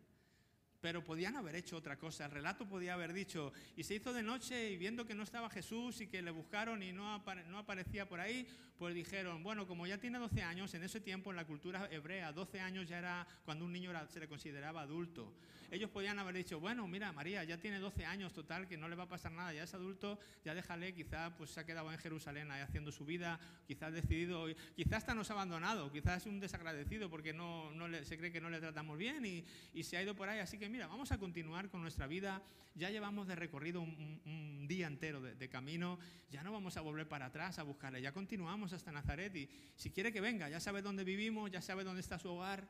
Pero 0.80 1.04
podían 1.04 1.36
haber 1.36 1.54
hecho 1.54 1.76
otra 1.76 1.98
cosa. 1.98 2.24
El 2.24 2.30
relato 2.30 2.66
podía 2.66 2.94
haber 2.94 3.12
dicho, 3.12 3.52
y 3.76 3.84
se 3.84 3.96
hizo 3.96 4.14
de 4.14 4.22
noche 4.22 4.70
y 4.70 4.78
viendo 4.78 5.06
que 5.06 5.14
no 5.14 5.22
estaba 5.22 5.50
Jesús 5.50 6.00
y 6.00 6.06
que 6.06 6.22
le 6.22 6.30
buscaron 6.30 6.82
y 6.82 6.92
no, 6.92 7.22
no 7.48 7.58
aparecía 7.58 8.08
por 8.08 8.18
ahí, 8.18 8.48
pues 8.82 8.96
dijeron, 8.96 9.44
bueno, 9.44 9.64
como 9.64 9.86
ya 9.86 9.96
tiene 9.98 10.18
12 10.18 10.42
años, 10.42 10.74
en 10.74 10.82
ese 10.82 11.00
tiempo 11.00 11.30
en 11.30 11.36
la 11.36 11.44
cultura 11.44 11.88
hebrea, 11.92 12.32
12 12.32 12.58
años 12.58 12.88
ya 12.88 12.98
era 12.98 13.24
cuando 13.44 13.64
un 13.64 13.72
niño 13.72 13.92
se 14.08 14.18
le 14.18 14.26
consideraba 14.26 14.80
adulto. 14.80 15.32
Ellos 15.70 15.88
podían 15.88 16.18
haber 16.18 16.34
dicho, 16.34 16.60
bueno, 16.60 16.86
mira, 16.86 17.12
María 17.12 17.44
ya 17.44 17.56
tiene 17.56 17.78
12 17.78 18.04
años 18.04 18.34
total, 18.34 18.68
que 18.68 18.76
no 18.76 18.90
le 18.90 18.96
va 18.96 19.04
a 19.04 19.08
pasar 19.08 19.32
nada, 19.32 19.54
ya 19.54 19.62
es 19.62 19.72
adulto, 19.72 20.18
ya 20.44 20.54
déjale, 20.54 20.92
quizá 20.92 21.34
pues 21.34 21.48
se 21.50 21.60
ha 21.60 21.64
quedado 21.64 21.90
en 21.90 21.96
Jerusalén 21.96 22.50
ahí 22.50 22.60
haciendo 22.60 22.92
su 22.92 23.06
vida, 23.06 23.40
quizás 23.66 23.90
decidido, 23.90 24.48
quizás 24.76 24.98
hasta 24.98 25.14
nos 25.14 25.30
ha 25.30 25.32
abandonado, 25.32 25.90
quizás 25.90 26.18
es 26.18 26.26
un 26.26 26.40
desagradecido 26.40 27.08
porque 27.08 27.32
no, 27.32 27.70
no 27.70 27.86
se 28.04 28.18
cree 28.18 28.32
que 28.32 28.40
no 28.42 28.50
le 28.50 28.60
tratamos 28.60 28.98
bien 28.98 29.24
y, 29.24 29.44
y, 29.72 29.82
se 29.84 29.96
ha 29.96 30.02
ido 30.02 30.14
por 30.14 30.28
ahí. 30.28 30.40
Así 30.40 30.58
que 30.58 30.68
mira, 30.68 30.88
vamos 30.88 31.10
a 31.10 31.18
continuar 31.18 31.70
con 31.70 31.80
nuestra 31.80 32.06
vida, 32.06 32.42
ya 32.74 32.90
llevamos 32.90 33.26
de 33.26 33.34
recorrido 33.36 33.80
un, 33.80 34.66
día 34.68 34.86
entero 34.86 35.20
de, 35.20 35.34
de, 35.34 35.48
camino, 35.48 35.98
ya 36.30 36.42
no 36.42 36.52
vamos 36.52 36.76
a 36.76 36.82
volver 36.82 37.08
para 37.08 37.26
atrás 37.26 37.58
a 37.58 37.62
buscarle, 37.62 38.00
ya 38.00 38.12
continuamos 38.12 38.71
hasta 38.76 38.92
Nazaret 38.92 39.34
y 39.36 39.48
si 39.76 39.90
quiere 39.90 40.12
que 40.12 40.20
venga, 40.20 40.48
ya 40.48 40.60
sabe 40.60 40.82
dónde 40.82 41.04
vivimos, 41.04 41.50
ya 41.50 41.60
sabe 41.60 41.84
dónde 41.84 42.00
está 42.00 42.18
su 42.18 42.28
hogar. 42.30 42.68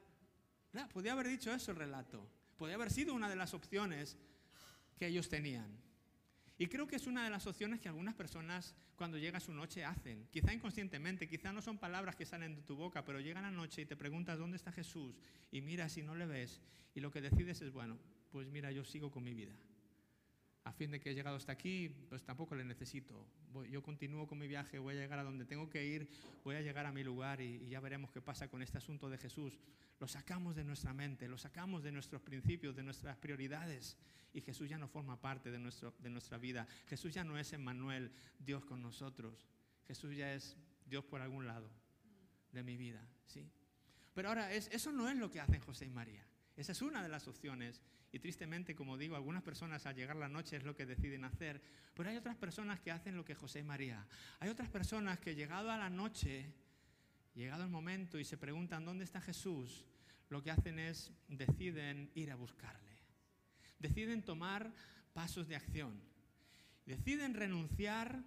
podía 0.92 1.12
haber 1.12 1.28
dicho 1.28 1.52
eso 1.52 1.70
el 1.70 1.76
relato. 1.76 2.28
Podría 2.56 2.76
haber 2.76 2.90
sido 2.90 3.14
una 3.14 3.28
de 3.28 3.36
las 3.36 3.54
opciones 3.54 4.16
que 4.96 5.06
ellos 5.06 5.28
tenían. 5.28 5.80
Y 6.58 6.66
creo 6.66 6.86
que 6.86 6.96
es 6.96 7.06
una 7.06 7.24
de 7.24 7.30
las 7.30 7.46
opciones 7.46 7.80
que 7.80 7.88
algunas 7.88 8.14
personas 8.14 8.74
cuando 8.94 9.18
llega 9.18 9.40
su 9.40 9.52
noche 9.52 9.84
hacen, 9.84 10.28
quizá 10.30 10.52
inconscientemente, 10.52 11.28
quizá 11.28 11.52
no 11.52 11.60
son 11.60 11.78
palabras 11.78 12.14
que 12.14 12.24
salen 12.24 12.54
de 12.54 12.62
tu 12.62 12.76
boca, 12.76 13.04
pero 13.04 13.18
llega 13.20 13.40
la 13.40 13.50
noche 13.50 13.82
y 13.82 13.86
te 13.86 13.96
preguntas 13.96 14.38
dónde 14.38 14.58
está 14.58 14.70
Jesús 14.70 15.16
y 15.50 15.60
miras 15.60 15.92
si 15.92 16.02
no 16.02 16.14
le 16.14 16.26
ves 16.26 16.60
y 16.94 17.00
lo 17.00 17.10
que 17.10 17.20
decides 17.20 17.60
es, 17.62 17.72
bueno, 17.72 17.98
pues 18.30 18.48
mira, 18.48 18.70
yo 18.70 18.84
sigo 18.84 19.10
con 19.10 19.24
mi 19.24 19.34
vida 19.34 19.52
a 20.64 20.72
fin 20.72 20.90
de 20.90 21.00
que 21.00 21.10
he 21.10 21.14
llegado 21.14 21.36
hasta 21.36 21.52
aquí, 21.52 21.88
pues 22.08 22.22
tampoco 22.22 22.54
le 22.54 22.64
necesito. 22.64 23.26
yo 23.68 23.82
continúo 23.82 24.26
con 24.26 24.38
mi 24.38 24.46
viaje, 24.46 24.78
voy 24.78 24.94
a 24.94 25.00
llegar 25.00 25.18
a 25.18 25.24
donde 25.24 25.44
tengo 25.44 25.68
que 25.68 25.84
ir, 25.84 26.08
voy 26.44 26.54
a 26.54 26.60
llegar 26.60 26.86
a 26.86 26.92
mi 26.92 27.02
lugar 27.02 27.40
y, 27.40 27.68
ya 27.68 27.80
veremos 27.80 28.10
qué 28.12 28.20
pasa 28.20 28.48
con 28.48 28.62
este 28.62 28.78
asunto 28.78 29.10
de 29.10 29.18
Jesús. 29.18 29.58
Lo 29.98 30.06
sacamos 30.06 30.54
de 30.54 30.64
nuestra 30.64 30.92
mente, 30.92 31.28
lo 31.28 31.38
sacamos 31.38 31.82
de 31.82 31.92
nuestros 31.92 32.22
principios, 32.22 32.76
de 32.76 32.82
nuestras 32.82 33.16
prioridades 33.16 33.96
y 34.32 34.40
Jesús 34.40 34.68
ya 34.68 34.78
no 34.78 34.88
forma 34.88 35.20
parte 35.20 35.50
de, 35.50 35.58
nuestro, 35.58 35.94
de 35.98 36.10
nuestra 36.10 36.38
vida. 36.38 36.66
Jesús 36.86 37.12
ya 37.12 37.24
no 37.24 37.38
es 37.38 37.52
Emmanuel, 37.52 38.12
Dios 38.38 38.64
con 38.64 38.82
nosotros. 38.82 39.46
Jesús 39.86 40.16
ya 40.16 40.32
es 40.32 40.56
Dios 40.86 41.04
por 41.04 41.20
algún 41.20 41.46
lado 41.46 41.70
de 42.52 42.62
mi 42.62 42.76
vida, 42.76 43.06
¿sí? 43.26 43.50
Pero 44.14 44.28
ahora, 44.28 44.52
eso 44.52 44.92
no 44.92 45.08
es 45.08 45.16
lo 45.16 45.30
que 45.30 45.40
hacen 45.40 45.60
José 45.60 45.86
y 45.86 45.90
María. 45.90 46.26
Esa 46.56 46.72
es 46.72 46.82
una 46.82 47.02
de 47.02 47.08
las 47.08 47.28
opciones 47.28 47.80
y 48.12 48.18
tristemente, 48.18 48.74
como 48.74 48.98
digo, 48.98 49.16
algunas 49.16 49.42
personas 49.42 49.86
al 49.86 49.96
llegar 49.96 50.16
la 50.16 50.28
noche 50.28 50.56
es 50.56 50.64
lo 50.64 50.76
que 50.76 50.84
deciden 50.84 51.24
hacer, 51.24 51.62
pero 51.94 52.10
hay 52.10 52.16
otras 52.16 52.36
personas 52.36 52.80
que 52.80 52.90
hacen 52.90 53.16
lo 53.16 53.24
que 53.24 53.34
José 53.34 53.60
y 53.60 53.64
María. 53.64 54.06
Hay 54.40 54.50
otras 54.50 54.68
personas 54.68 55.18
que 55.18 55.34
llegado 55.34 55.70
a 55.70 55.78
la 55.78 55.88
noche, 55.88 56.52
llegado 57.34 57.64
el 57.64 57.70
momento 57.70 58.18
y 58.18 58.24
se 58.24 58.36
preguntan 58.36 58.84
dónde 58.84 59.04
está 59.04 59.20
Jesús, 59.20 59.86
lo 60.28 60.42
que 60.42 60.50
hacen 60.50 60.78
es 60.78 61.10
deciden 61.28 62.10
ir 62.14 62.30
a 62.30 62.36
buscarle. 62.36 62.96
Deciden 63.78 64.22
tomar 64.22 64.72
pasos 65.14 65.48
de 65.48 65.56
acción. 65.56 66.00
Deciden 66.84 67.34
renunciar 67.34 68.22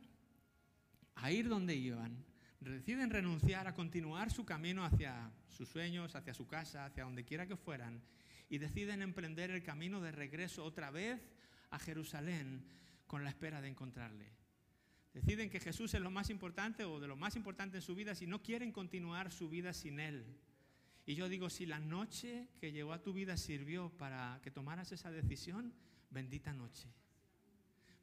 a 1.15 1.31
ir 1.31 1.47
donde 1.47 1.75
iban. 1.75 2.25
Deciden 2.71 3.11
renunciar 3.11 3.67
a 3.67 3.73
continuar 3.73 4.31
su 4.31 4.43
camino 4.43 4.83
hacia 4.83 5.31
sus 5.49 5.69
sueños, 5.69 6.15
hacia 6.15 6.33
su 6.33 6.47
casa, 6.47 6.85
hacia 6.85 7.03
donde 7.03 7.23
quiera 7.23 7.47
que 7.47 7.55
fueran 7.55 8.01
y 8.49 8.57
deciden 8.57 9.01
emprender 9.01 9.51
el 9.51 9.63
camino 9.63 10.01
de 10.01 10.11
regreso 10.11 10.63
otra 10.63 10.91
vez 10.91 11.21
a 11.69 11.79
Jerusalén 11.79 12.65
con 13.07 13.23
la 13.23 13.29
espera 13.29 13.61
de 13.61 13.67
encontrarle. 13.67 14.31
Deciden 15.13 15.49
que 15.49 15.59
Jesús 15.59 15.93
es 15.93 16.01
lo 16.01 16.11
más 16.11 16.29
importante 16.29 16.83
o 16.83 16.99
de 16.99 17.07
lo 17.07 17.15
más 17.15 17.35
importante 17.35 17.77
en 17.77 17.81
su 17.81 17.95
vida 17.95 18.15
si 18.15 18.27
no 18.27 18.41
quieren 18.41 18.71
continuar 18.71 19.31
su 19.31 19.49
vida 19.49 19.71
sin 19.71 19.99
Él. 19.99 20.25
Y 21.05 21.15
yo 21.15 21.29
digo, 21.29 21.49
si 21.49 21.65
la 21.65 21.79
noche 21.79 22.49
que 22.59 22.71
llegó 22.71 22.93
a 22.93 23.01
tu 23.01 23.13
vida 23.13 23.37
sirvió 23.37 23.89
para 23.97 24.39
que 24.43 24.51
tomaras 24.51 24.91
esa 24.91 25.11
decisión, 25.11 25.73
bendita 26.09 26.51
noche. 26.51 26.89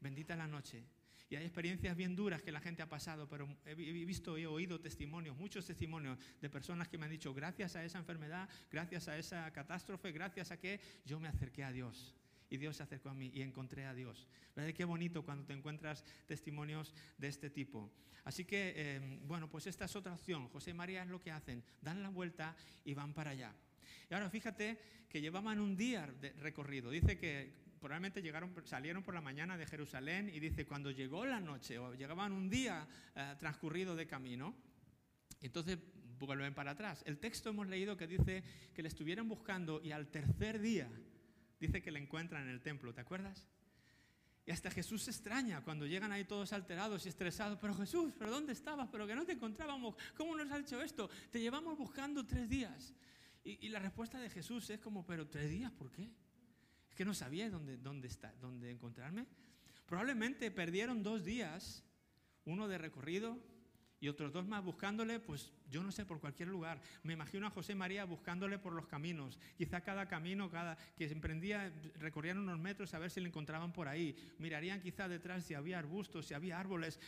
Bendita 0.00 0.36
la 0.36 0.46
noche. 0.46 0.84
Y 1.32 1.36
hay 1.36 1.44
experiencias 1.44 1.96
bien 1.96 2.14
duras 2.14 2.42
que 2.42 2.52
la 2.52 2.60
gente 2.60 2.82
ha 2.82 2.90
pasado, 2.90 3.26
pero 3.26 3.48
he 3.64 3.74
visto 3.74 4.36
y 4.36 4.42
he 4.42 4.46
oído 4.46 4.78
testimonios, 4.78 5.34
muchos 5.34 5.64
testimonios 5.64 6.18
de 6.42 6.50
personas 6.50 6.88
que 6.88 6.98
me 6.98 7.06
han 7.06 7.10
dicho, 7.10 7.32
gracias 7.32 7.74
a 7.74 7.82
esa 7.82 7.96
enfermedad, 7.96 8.46
gracias 8.70 9.08
a 9.08 9.16
esa 9.16 9.50
catástrofe, 9.50 10.12
gracias 10.12 10.50
a 10.50 10.58
que 10.58 10.78
yo 11.06 11.18
me 11.18 11.28
acerqué 11.28 11.64
a 11.64 11.72
Dios. 11.72 12.14
Y 12.50 12.58
Dios 12.58 12.76
se 12.76 12.82
acercó 12.82 13.08
a 13.08 13.14
mí 13.14 13.30
y 13.32 13.40
encontré 13.40 13.86
a 13.86 13.94
Dios. 13.94 14.28
¿Verdad? 14.54 14.74
Qué 14.74 14.84
bonito 14.84 15.24
cuando 15.24 15.46
te 15.46 15.54
encuentras 15.54 16.04
testimonios 16.26 16.94
de 17.16 17.28
este 17.28 17.48
tipo. 17.48 17.90
Así 18.24 18.44
que, 18.44 18.96
em, 18.96 19.26
bueno, 19.26 19.48
pues 19.48 19.66
esta 19.66 19.86
es 19.86 19.96
otra 19.96 20.12
opción. 20.12 20.48
José 20.48 20.72
y 20.72 20.74
María 20.74 21.02
es 21.02 21.08
lo 21.08 21.18
que 21.18 21.30
hacen. 21.30 21.64
Dan 21.80 22.02
la 22.02 22.10
vuelta 22.10 22.54
y 22.84 22.92
van 22.92 23.14
para 23.14 23.30
allá. 23.30 23.54
Y 24.10 24.12
ahora 24.12 24.28
fíjate 24.28 24.78
que 25.08 25.22
llevaban 25.22 25.60
un 25.60 25.76
día 25.76 26.06
de 26.20 26.34
recorrido. 26.34 26.90
Dice 26.90 27.16
que 27.16 27.61
probablemente 27.82 28.22
llegaron, 28.22 28.54
salieron 28.64 29.02
por 29.02 29.12
la 29.12 29.20
mañana 29.20 29.58
de 29.58 29.66
Jerusalén 29.66 30.30
y 30.32 30.38
dice, 30.38 30.64
cuando 30.64 30.92
llegó 30.92 31.26
la 31.26 31.40
noche 31.40 31.78
o 31.78 31.92
llegaban 31.94 32.32
un 32.32 32.48
día 32.48 32.86
eh, 33.16 33.34
transcurrido 33.38 33.96
de 33.96 34.06
camino, 34.06 34.54
entonces 35.40 35.78
vuelven 36.18 36.54
para 36.54 36.70
atrás. 36.70 37.02
El 37.04 37.18
texto 37.18 37.50
hemos 37.50 37.66
leído 37.66 37.96
que 37.96 38.06
dice 38.06 38.44
que 38.72 38.82
le 38.82 38.88
estuvieron 38.88 39.28
buscando 39.28 39.82
y 39.82 39.90
al 39.90 40.06
tercer 40.06 40.60
día 40.60 40.88
dice 41.58 41.82
que 41.82 41.90
le 41.90 41.98
encuentran 41.98 42.44
en 42.44 42.50
el 42.50 42.62
templo, 42.62 42.94
¿te 42.94 43.00
acuerdas? 43.00 43.48
Y 44.46 44.52
hasta 44.52 44.70
Jesús 44.70 45.02
se 45.02 45.10
extraña 45.10 45.62
cuando 45.62 45.84
llegan 45.84 46.12
ahí 46.12 46.24
todos 46.24 46.52
alterados 46.52 47.04
y 47.04 47.08
estresados. 47.08 47.58
Pero 47.60 47.74
Jesús, 47.74 48.12
¿pero 48.16 48.30
dónde 48.30 48.52
estabas? 48.52 48.88
¿Pero 48.90 49.06
que 49.06 49.14
no 49.14 49.24
te 49.24 49.32
encontrábamos? 49.32 49.96
¿Cómo 50.16 50.36
nos 50.36 50.50
has 50.50 50.60
hecho 50.60 50.80
esto? 50.80 51.10
Te 51.30 51.40
llevamos 51.40 51.76
buscando 51.76 52.24
tres 52.24 52.48
días. 52.48 52.94
Y, 53.44 53.66
y 53.66 53.68
la 53.70 53.80
respuesta 53.80 54.20
de 54.20 54.30
Jesús 54.30 54.70
es 54.70 54.80
como, 54.80 55.04
¿pero 55.04 55.28
tres 55.28 55.50
días? 55.50 55.70
¿Por 55.72 55.90
qué? 55.90 56.08
Es 56.92 56.96
que 56.96 57.06
no 57.06 57.14
sabía 57.14 57.48
dónde, 57.48 57.78
dónde, 57.78 58.06
está, 58.06 58.34
dónde 58.38 58.70
encontrarme. 58.70 59.26
Probablemente 59.86 60.50
perdieron 60.50 61.02
dos 61.02 61.24
días 61.24 61.82
uno 62.44 62.68
de 62.68 62.76
recorrido 62.76 63.38
y 63.98 64.08
otros 64.08 64.30
dos 64.30 64.46
más 64.46 64.62
buscándole, 64.62 65.18
pues 65.18 65.50
yo 65.72 65.82
no 65.82 65.90
sé, 65.90 66.04
por 66.04 66.20
cualquier 66.20 66.48
lugar. 66.48 66.80
Me 67.02 67.14
imagino 67.14 67.46
a 67.46 67.50
José 67.50 67.74
María 67.74 68.04
buscándole 68.04 68.58
por 68.58 68.74
los 68.74 68.86
caminos. 68.86 69.38
Quizá 69.56 69.80
cada 69.80 70.06
camino 70.06 70.50
cada, 70.50 70.76
que 70.96 71.06
emprendía, 71.06 71.72
recorrían 71.98 72.38
unos 72.38 72.60
metros 72.60 72.94
a 72.94 72.98
ver 72.98 73.10
si 73.10 73.20
le 73.20 73.28
encontraban 73.28 73.72
por 73.72 73.88
ahí. 73.88 74.14
Mirarían 74.38 74.80
quizá 74.80 75.08
detrás 75.08 75.44
si 75.44 75.54
había 75.54 75.78
arbustos, 75.78 76.26
si 76.26 76.34
había 76.34 76.60
árboles, 76.60 77.00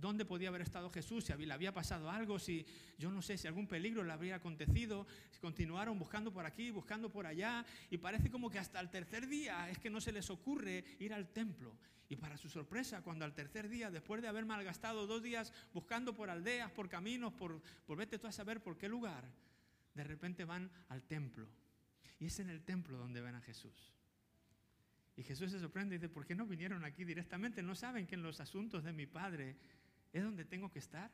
dónde 0.00 0.24
podía 0.24 0.48
haber 0.48 0.62
estado 0.62 0.90
Jesús, 0.90 1.24
si 1.24 1.34
le 1.34 1.52
había 1.52 1.72
pasado 1.72 2.10
algo, 2.10 2.38
si 2.38 2.66
yo 2.98 3.10
no 3.10 3.22
sé, 3.22 3.36
si 3.36 3.46
algún 3.46 3.66
peligro 3.66 4.02
le 4.02 4.12
habría 4.12 4.36
acontecido. 4.36 5.06
Continuaron 5.40 5.98
buscando 5.98 6.32
por 6.32 6.46
aquí, 6.46 6.70
buscando 6.70 7.10
por 7.10 7.26
allá. 7.26 7.64
Y 7.90 7.98
parece 7.98 8.30
como 8.30 8.50
que 8.50 8.58
hasta 8.58 8.80
el 8.80 8.90
tercer 8.90 9.28
día 9.28 9.68
es 9.68 9.78
que 9.78 9.90
no 9.90 10.00
se 10.00 10.12
les 10.12 10.30
ocurre 10.30 10.84
ir 10.98 11.12
al 11.12 11.28
templo. 11.28 11.76
Y 12.10 12.16
para 12.16 12.36
su 12.36 12.48
sorpresa, 12.50 13.02
cuando 13.02 13.24
al 13.24 13.34
tercer 13.34 13.68
día, 13.68 13.88
después 13.88 14.20
de 14.20 14.26
haber 14.26 14.44
malgastado 14.44 15.06
dos 15.06 15.22
días 15.22 15.52
buscando 15.72 16.12
por 16.12 16.28
aldeas, 16.28 16.68
por 16.72 16.88
caminos, 16.88 17.32
por, 17.32 17.62
por 17.90 17.98
vete 17.98 18.20
tú 18.20 18.28
a 18.28 18.32
saber 18.32 18.62
por 18.62 18.78
qué 18.78 18.88
lugar, 18.88 19.24
de 19.94 20.04
repente 20.04 20.44
van 20.44 20.70
al 20.90 21.02
templo. 21.02 21.48
Y 22.20 22.26
es 22.26 22.38
en 22.38 22.48
el 22.48 22.62
templo 22.62 22.96
donde 22.96 23.20
ven 23.20 23.34
a 23.34 23.40
Jesús. 23.40 23.92
Y 25.16 25.24
Jesús 25.24 25.50
se 25.50 25.58
sorprende 25.58 25.96
y 25.96 25.98
dice, 25.98 26.08
¿por 26.08 26.24
qué 26.24 26.36
no 26.36 26.46
vinieron 26.46 26.84
aquí 26.84 27.04
directamente? 27.04 27.64
¿No 27.64 27.74
saben 27.74 28.06
que 28.06 28.14
en 28.14 28.22
los 28.22 28.38
asuntos 28.38 28.84
de 28.84 28.92
mi 28.92 29.06
Padre 29.06 29.56
es 30.12 30.22
donde 30.22 30.44
tengo 30.44 30.70
que 30.70 30.78
estar? 30.78 31.10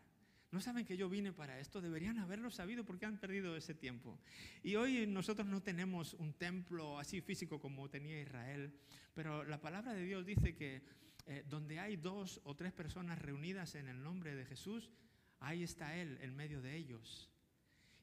¿No 0.51 0.61
saben 0.61 0.85
que 0.85 0.99
yo 0.99 1.09
vine 1.09 1.33
para 1.33 1.59
esto? 1.59 1.81
Deberían 1.81 2.19
haberlo 2.19 2.51
sabido 2.51 2.85
porque 2.85 3.07
han 3.07 3.17
perdido 3.17 3.57
ese 3.57 3.75
tiempo. 3.75 4.21
Y 4.63 4.77
hoy 4.77 5.07
nosotros 5.07 5.49
no 5.49 5.63
tenemos 5.63 6.13
un 6.13 6.35
templo 6.35 6.99
así 6.99 7.23
físico 7.23 7.59
como 7.59 7.89
tenía 7.89 8.21
Israel. 8.21 8.79
Pero 9.15 9.45
la 9.45 9.63
palabra 9.63 9.95
de 9.95 10.05
Dios 10.05 10.27
dice 10.27 10.55
que 10.55 10.83
eh, 11.25 11.43
donde 11.49 11.81
hay 11.81 11.97
dos 11.97 12.43
o 12.45 12.55
tres 12.55 12.75
personas 12.75 13.19
reunidas 13.19 13.77
en 13.77 13.89
el 13.89 14.03
nombre 14.03 14.35
de 14.35 14.45
Jesús, 14.45 14.91
ahí 15.41 15.63
está 15.63 15.97
Él 15.97 16.19
en 16.21 16.35
medio 16.35 16.61
de 16.61 16.77
ellos. 16.77 17.31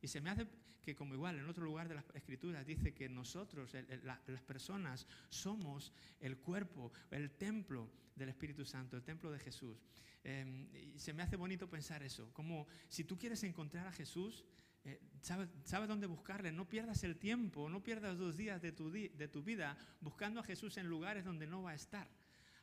Y 0.01 0.07
se 0.07 0.21
me 0.21 0.29
hace 0.29 0.47
que 0.81 0.95
como 0.95 1.13
igual 1.13 1.39
en 1.39 1.47
otro 1.47 1.63
lugar 1.63 1.87
de 1.87 1.95
las 1.95 2.05
escrituras 2.13 2.65
dice 2.65 2.93
que 2.93 3.07
nosotros, 3.07 3.73
las 4.01 4.41
personas, 4.41 5.07
somos 5.29 5.93
el 6.19 6.37
cuerpo, 6.37 6.91
el 7.09 7.31
templo 7.31 7.89
del 8.15 8.29
Espíritu 8.29 8.65
Santo, 8.65 8.97
el 8.97 9.03
templo 9.03 9.31
de 9.31 9.39
Jesús. 9.39 9.81
Em, 10.23 10.67
y 10.75 10.99
se 10.99 11.13
me 11.13 11.23
hace 11.23 11.37
bonito 11.37 11.69
pensar 11.69 12.03
eso, 12.03 12.31
como 12.33 12.67
si 12.89 13.05
tú 13.05 13.17
quieres 13.17 13.43
encontrar 13.43 13.87
a 13.87 13.91
Jesús, 13.91 14.45
eh, 14.85 14.99
¿Sabes 15.21 15.87
dónde 15.87 16.07
buscarle? 16.07 16.51
No 16.51 16.67
pierdas 16.67 17.05
el 17.05 17.17
tiempo, 17.17 17.69
no 17.69 17.81
pierdas 17.81 18.17
dos 18.17 18.35
días 18.35 18.61
de 18.61 18.73
tu, 18.73 18.91
de 18.91 19.27
tu, 19.29 19.41
vida 19.41 19.77
buscando 20.01 20.41
a 20.41 20.43
Jesús 20.43 20.75
en 20.75 20.89
lugares 20.89 21.23
donde 21.23 21.47
no 21.47 21.63
va 21.63 21.71
a 21.71 21.75
estar. 21.75 22.09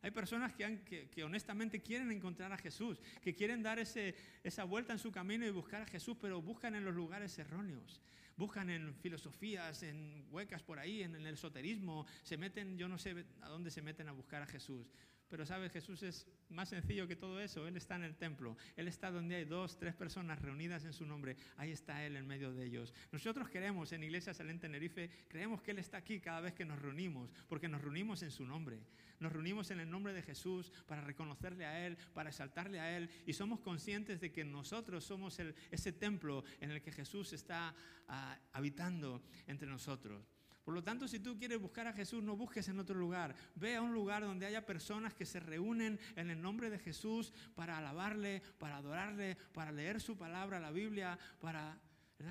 Hay 0.02 0.10
personas 0.10 0.54
que, 0.54 1.24
honestamente 1.24 1.80
quieren 1.82 2.10
encontrar 2.10 2.52
a 2.52 2.56
Jesús, 2.56 2.98
que 3.20 3.34
quieren 3.34 3.62
dar 3.62 3.78
esa 3.78 4.64
vuelta 4.64 4.92
en 4.92 4.98
su 4.98 5.12
camino 5.12 5.46
y 5.46 5.50
buscar 5.50 5.82
a 5.82 5.86
Jesús, 5.86 6.16
pero 6.20 6.40
buscan 6.40 6.74
en 6.74 6.84
los 6.84 6.94
lugares 6.94 7.38
erróneos. 7.38 8.00
Buscan 8.36 8.70
en 8.70 8.94
filosofías, 8.94 9.82
en 9.82 10.24
huecas 10.30 10.62
por 10.62 10.78
ahí, 10.78 11.02
en, 11.02 11.14
en 11.14 11.26
el 11.26 11.34
esoterismo, 11.34 12.06
se 12.22 12.38
meten, 12.38 12.78
yo 12.78 12.88
no 12.88 12.96
sé 12.96 13.26
a 13.42 13.48
dónde 13.50 13.70
se 13.70 13.82
meten 13.82 14.08
a 14.08 14.12
buscar 14.12 14.42
a 14.42 14.46
Jesús. 14.46 14.90
Pero 15.30 15.46
sabes, 15.46 15.70
Jesús 15.70 16.02
es 16.02 16.26
más 16.48 16.68
sencillo 16.68 17.06
que 17.06 17.14
todo 17.14 17.40
eso. 17.40 17.66
Él 17.68 17.76
está 17.76 17.94
en 17.94 18.02
el 18.02 18.16
templo. 18.16 18.56
Él 18.76 18.88
está 18.88 19.12
donde 19.12 19.36
hay 19.36 19.44
dos, 19.44 19.78
tres 19.78 19.94
personas 19.94 20.42
reunidas 20.42 20.84
en 20.84 20.92
su 20.92 21.06
nombre. 21.06 21.36
Ahí 21.56 21.70
está 21.70 22.04
Él 22.04 22.16
en 22.16 22.26
medio 22.26 22.52
de 22.52 22.64
ellos. 22.64 22.92
Nosotros 23.12 23.48
queremos 23.48 23.92
en 23.92 24.02
Iglesia 24.02 24.34
Salén 24.34 24.58
Tenerife, 24.58 25.08
creemos 25.28 25.62
que 25.62 25.70
Él 25.70 25.78
está 25.78 25.98
aquí 25.98 26.18
cada 26.18 26.40
vez 26.40 26.52
que 26.52 26.64
nos 26.64 26.80
reunimos, 26.80 27.32
porque 27.48 27.68
nos 27.68 27.80
reunimos 27.80 28.24
en 28.24 28.32
su 28.32 28.44
nombre. 28.44 28.80
Nos 29.20 29.32
reunimos 29.32 29.70
en 29.70 29.78
el 29.78 29.88
nombre 29.88 30.12
de 30.12 30.22
Jesús 30.22 30.72
para 30.86 31.02
reconocerle 31.02 31.64
a 31.64 31.86
Él, 31.86 31.96
para 32.12 32.30
exaltarle 32.30 32.80
a 32.80 32.96
Él. 32.96 33.08
Y 33.24 33.32
somos 33.32 33.60
conscientes 33.60 34.20
de 34.20 34.32
que 34.32 34.44
nosotros 34.44 35.04
somos 35.04 35.38
ese 35.70 35.92
templo 35.92 36.42
en 36.58 36.72
el 36.72 36.82
que 36.82 36.90
Jesús 36.90 37.32
está 37.32 37.72
ah, 38.08 38.36
habitando 38.52 39.22
entre 39.46 39.68
nosotros. 39.68 40.39
Por 40.64 40.74
lo 40.74 40.82
tanto, 40.82 41.08
si 41.08 41.20
tú 41.20 41.38
quieres 41.38 41.60
buscar 41.60 41.86
a 41.86 41.92
Jesús, 41.92 42.22
no 42.22 42.36
busques 42.36 42.68
en 42.68 42.78
otro 42.78 42.98
lugar. 42.98 43.34
Ve 43.54 43.76
a 43.76 43.82
un 43.82 43.92
lugar 43.92 44.22
donde 44.22 44.46
haya 44.46 44.66
personas 44.66 45.14
que 45.14 45.26
se 45.26 45.40
reúnen 45.40 45.98
en 46.16 46.30
el 46.30 46.40
nombre 46.40 46.70
de 46.70 46.78
Jesús 46.78 47.32
para 47.54 47.78
alabarle, 47.78 48.42
para 48.58 48.76
adorarle, 48.76 49.36
para 49.54 49.72
leer 49.72 50.00
su 50.00 50.16
palabra, 50.16 50.60
la 50.60 50.70
Biblia, 50.70 51.18
para... 51.40 51.78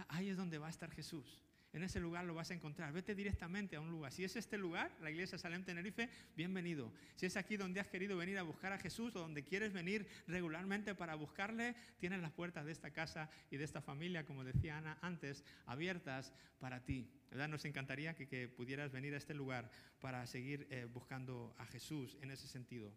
Ahí 0.07 0.29
es 0.29 0.37
donde 0.37 0.59
va 0.59 0.67
a 0.67 0.69
estar 0.69 0.91
Jesús 0.91 1.41
en 1.71 1.83
ese 1.83 1.99
lugar 1.99 2.25
lo 2.25 2.33
vas 2.33 2.49
a 2.51 2.53
encontrar. 2.53 2.91
Vete 2.93 3.13
directamente 3.13 3.75
a 3.75 3.81
un 3.81 3.91
lugar. 3.91 4.11
Si 4.11 4.23
es 4.23 4.35
este 4.35 4.57
lugar, 4.57 4.91
la 5.01 5.11
iglesia 5.11 5.37
Salem 5.37 5.63
Tenerife, 5.63 6.09
bienvenido. 6.35 6.91
Si 7.15 7.25
es 7.25 7.37
aquí 7.37 7.57
donde 7.57 7.79
has 7.79 7.87
querido 7.87 8.17
venir 8.17 8.37
a 8.39 8.43
buscar 8.43 8.73
a 8.73 8.79
Jesús 8.79 9.15
o 9.15 9.19
donde 9.19 9.43
quieres 9.43 9.71
venir 9.71 10.07
regularmente 10.27 10.95
para 10.95 11.15
buscarle, 11.15 11.75
tienes 11.99 12.21
las 12.21 12.31
puertas 12.31 12.65
de 12.65 12.71
esta 12.71 12.91
casa 12.91 13.29
y 13.51 13.57
de 13.57 13.63
esta 13.63 13.81
familia, 13.81 14.25
como 14.25 14.43
decía 14.43 14.77
Ana 14.77 14.97
antes, 15.01 15.43
abiertas 15.65 16.33
para 16.59 16.83
ti. 16.83 17.07
¿verdad? 17.29 17.47
Nos 17.47 17.65
encantaría 17.65 18.15
que, 18.15 18.47
pudieras 18.47 18.91
venir 18.91 19.13
a 19.13 19.17
este 19.17 19.33
lugar 19.33 19.69
para 19.99 20.25
seguir 20.25 20.67
eh, 20.71 20.85
buscando 20.91 21.53
a 21.59 21.65
Jesús 21.67 22.17
en 22.21 22.31
ese 22.31 22.47
sentido. 22.47 22.91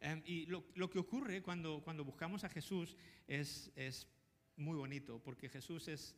Em, 0.00 0.22
y 0.26 0.44
lo, 0.46 0.90
que 0.90 0.98
ocurre 0.98 1.40
cuando, 1.40 1.82
buscamos 2.04 2.44
a 2.44 2.50
Jesús 2.50 2.94
es, 3.26 3.72
es 3.74 4.06
muy 4.56 4.76
bonito, 4.76 5.18
porque 5.22 5.48
Jesús 5.48 5.88
es 5.88 6.14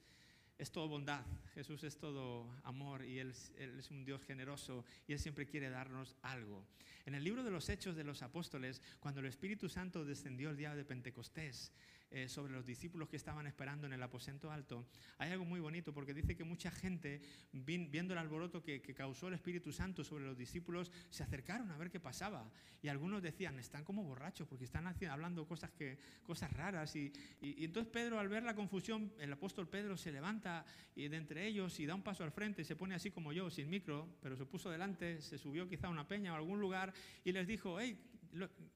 es 0.59 0.71
todo 0.71 0.89
bondad, 0.89 1.25
Jesús 1.55 1.85
es 1.85 1.99
todo 1.99 2.47
amor 2.65 3.05
y 3.05 3.19
él, 3.19 3.35
es 3.59 3.91
un 3.91 4.05
Dios 4.05 4.25
generoso 4.25 4.85
y 5.07 5.13
Él 5.13 5.19
siempre 5.19 5.47
quiere 5.47 5.71
darnos 5.71 6.17
algo. 6.23 6.65
En 7.07 7.15
el 7.15 7.23
libro 7.23 7.45
de 7.45 7.53
los 7.53 7.69
Hechos 7.69 7.95
de 7.95 8.03
los 8.03 8.23
Apóstoles, 8.23 8.83
cuando 8.99 9.21
el 9.21 9.27
Espíritu 9.27 9.69
Santo 9.69 10.05
descendió 10.05 10.51
el 10.51 10.57
día 10.57 10.75
de 10.75 10.85
Pentecostés, 10.85 11.73
eh, 12.09 12.29
sobre 12.29 12.53
los 12.53 12.65
discípulos 12.65 13.09
que 13.09 13.17
estaban 13.17 13.49
esperando 13.49 13.85
en 13.87 13.93
el 13.93 14.01
aposento 14.01 14.53
alto, 14.53 14.87
hay 15.19 15.33
algo 15.33 15.45
muy 15.45 15.59
bonito 15.59 15.93
porque 15.93 16.15
dice 16.15 16.37
que 16.37 16.45
mucha 16.45 16.71
gente, 16.71 17.21
viendo 17.53 18.15
el 18.15 18.19
alboroto 18.19 18.63
que, 18.63 18.81
causó 18.95 19.27
el 19.27 19.35
Espíritu 19.35 19.73
Santo 19.73 20.05
sobre 20.05 20.25
los 20.25 20.39
discípulos, 20.39 20.93
se 21.11 21.25
acercaron 21.25 21.69
a 21.73 21.77
ver 21.77 21.91
qué 21.91 21.99
pasaba. 21.99 22.49
Y 22.81 22.89
algunos 22.89 23.23
decían, 23.23 23.59
están 23.59 23.83
como 23.83 24.05
borrachos 24.05 24.47
porque 24.47 24.65
están 24.65 24.87
hablando 24.87 25.49
cosas, 25.49 25.73
que, 25.73 25.99
cosas 26.23 26.53
raras. 26.53 26.95
Y, 26.95 27.13
entonces 27.41 27.91
Pedro, 27.93 28.21
al 28.21 28.29
ver 28.29 28.45
la 28.45 28.55
confusión, 28.55 29.13
el 29.19 29.33
apóstol 29.33 29.69
Pedro 29.69 29.97
se 29.97 30.13
levanta 30.13 30.65
y 30.95 31.09
de 31.09 31.17
entre 31.17 31.45
ellos 31.47 31.79
y 31.81 31.87
da 31.87 31.95
un 31.97 32.03
paso 32.03 32.23
al 32.23 32.31
frente, 32.31 32.65
se 32.65 32.77
pone 32.77 32.95
así 32.95 33.11
como 33.11 33.33
yo, 33.33 33.51
sin 33.51 33.69
micro, 33.69 34.09
pero 34.23 34.37
se 34.37 34.47
puso 34.47 34.71
delante, 34.71 35.21
se 35.21 35.39
subió 35.39 35.69
quizá 35.69 35.89
a 35.89 35.91
una 35.91 36.07
peña 36.07 36.33
o 36.33 36.37
algún 36.37 36.61
lugar 36.61 36.95
y 37.25 37.33
les 37.33 37.47
dijo, 37.47 37.79
hey, 37.81 37.97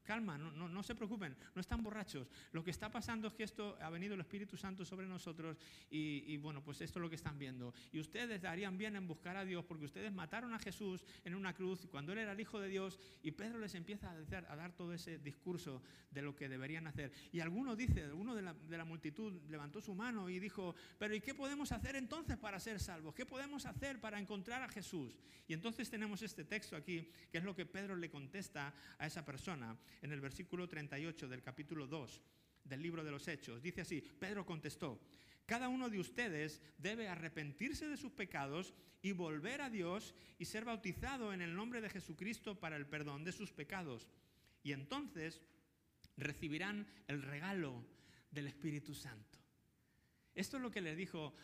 calma, 0.03 0.39
no, 0.39 0.83
se 0.83 0.95
preocupen, 0.95 1.37
no 1.55 1.61
están 1.61 1.83
borrachos. 1.83 2.29
Lo 2.53 2.63
que 2.63 2.71
está 2.71 2.91
pasando 2.91 3.29
es 3.29 3.35
que 3.35 3.45
esto 3.45 3.77
ha 3.81 3.91
venido 3.91 4.15
el 4.15 4.21
Espíritu 4.21 4.57
Santo 4.57 4.85
sobre 4.85 5.07
nosotros 5.07 5.57
y, 5.91 6.37
bueno, 6.39 6.63
pues 6.63 6.81
esto 6.81 6.99
es 6.99 7.03
lo 7.03 7.11
que 7.11 7.17
están 7.17 7.39
viendo. 7.39 7.75
Y 7.93 8.01
ustedes 8.01 8.45
harían 8.45 8.79
bien 8.79 8.97
en 8.97 9.07
buscar 9.07 9.37
a 9.37 9.45
Dios 9.45 9.65
porque 9.65 9.85
ustedes 9.85 10.13
mataron 10.13 10.55
a 10.55 10.59
Jesús 10.59 11.05
en 11.25 11.35
una 11.35 11.55
cruz 11.55 11.87
cuando 11.91 12.13
Él 12.13 12.19
era 12.19 12.33
el 12.33 12.41
Hijo 12.41 12.61
de 12.61 12.69
Dios 12.69 12.99
y 13.23 13.33
Pedro 13.33 13.59
les 13.59 13.75
empieza 13.75 14.11
a, 14.11 14.17
decir, 14.17 14.37
a 14.37 14.57
dar 14.57 14.73
todo 14.73 14.93
ese 14.93 15.19
discurso 15.19 15.83
de 16.11 16.23
lo 16.23 16.35
que 16.35 16.49
deberían 16.49 16.87
hacer. 16.87 17.13
Y 17.33 17.41
alguno 17.41 17.77
dice, 17.77 18.13
uno 18.13 18.35
de 18.35 18.43
la, 18.43 18.55
de 18.55 18.79
la 18.79 18.85
multitud 18.85 19.41
levantó 19.49 19.81
su 19.81 19.95
mano 19.95 20.29
y 20.29 20.39
dijo, 20.39 20.75
pero 20.99 21.15
¿y 21.15 21.21
qué 21.21 21.35
podemos 21.35 21.73
hacer 21.73 21.97
entonces 21.97 22.37
para 22.37 22.59
ser 22.61 22.81
salvos? 22.81 23.15
¿Qué 23.15 23.27
podemos 23.27 23.67
hacer 23.67 24.01
para 24.01 24.19
encontrar 24.19 24.63
a 24.63 24.69
Jesús? 24.69 25.19
Y 25.47 25.53
entonces 25.53 25.91
tenemos 25.91 26.23
este 26.23 26.45
texto 26.45 26.77
aquí, 26.77 27.09
que 27.31 27.39
es 27.39 27.45
lo 27.45 27.55
que 27.55 27.67
Pedro 27.67 27.97
le 27.97 28.11
contesta 28.11 28.73
a 28.99 29.07
esa 29.07 29.25
persona 29.25 29.40
en 29.49 30.13
el 30.13 30.21
versículo 30.21 30.69
38 30.69 31.29
del 31.29 31.43
capítulo 31.43 31.87
2 31.87 32.21
del 32.65 32.83
libro 32.83 33.03
de 33.03 33.11
los 33.11 33.27
Hechos. 33.27 33.63
Dice 33.63 33.81
así, 33.81 34.01
Pedro 34.01 34.45
contestó, 34.45 35.01
cada 35.47 35.69
uno 35.69 35.89
de 35.89 35.99
ustedes 35.99 36.61
debe 36.79 37.09
arrepentirse 37.09 37.89
de 37.89 37.97
sus 37.97 38.13
pecados 38.13 38.75
y 39.03 39.13
volver 39.13 39.63
a 39.63 39.71
Dios 39.71 40.15
y 40.39 40.45
ser 40.45 40.65
bautizado 40.65 41.33
en 41.33 41.41
el 41.41 41.55
nombre 41.55 41.81
de 41.81 41.89
Jesucristo 41.89 42.61
para 42.61 42.77
el 42.77 42.87
perdón 42.87 43.25
de 43.25 43.33
sus 43.33 43.51
pecados. 43.51 44.07
Y 44.63 44.73
entonces 44.73 45.41
recibirán 46.17 46.87
el 47.09 47.23
regalo 47.23 47.83
del 48.31 48.47
Espíritu 48.47 48.95
Santo. 48.95 49.30
Esto 50.41 50.57
es 50.57 50.63
lo 50.63 50.71
que 50.71 50.81
le 50.81 50.97
dijo 50.97 51.35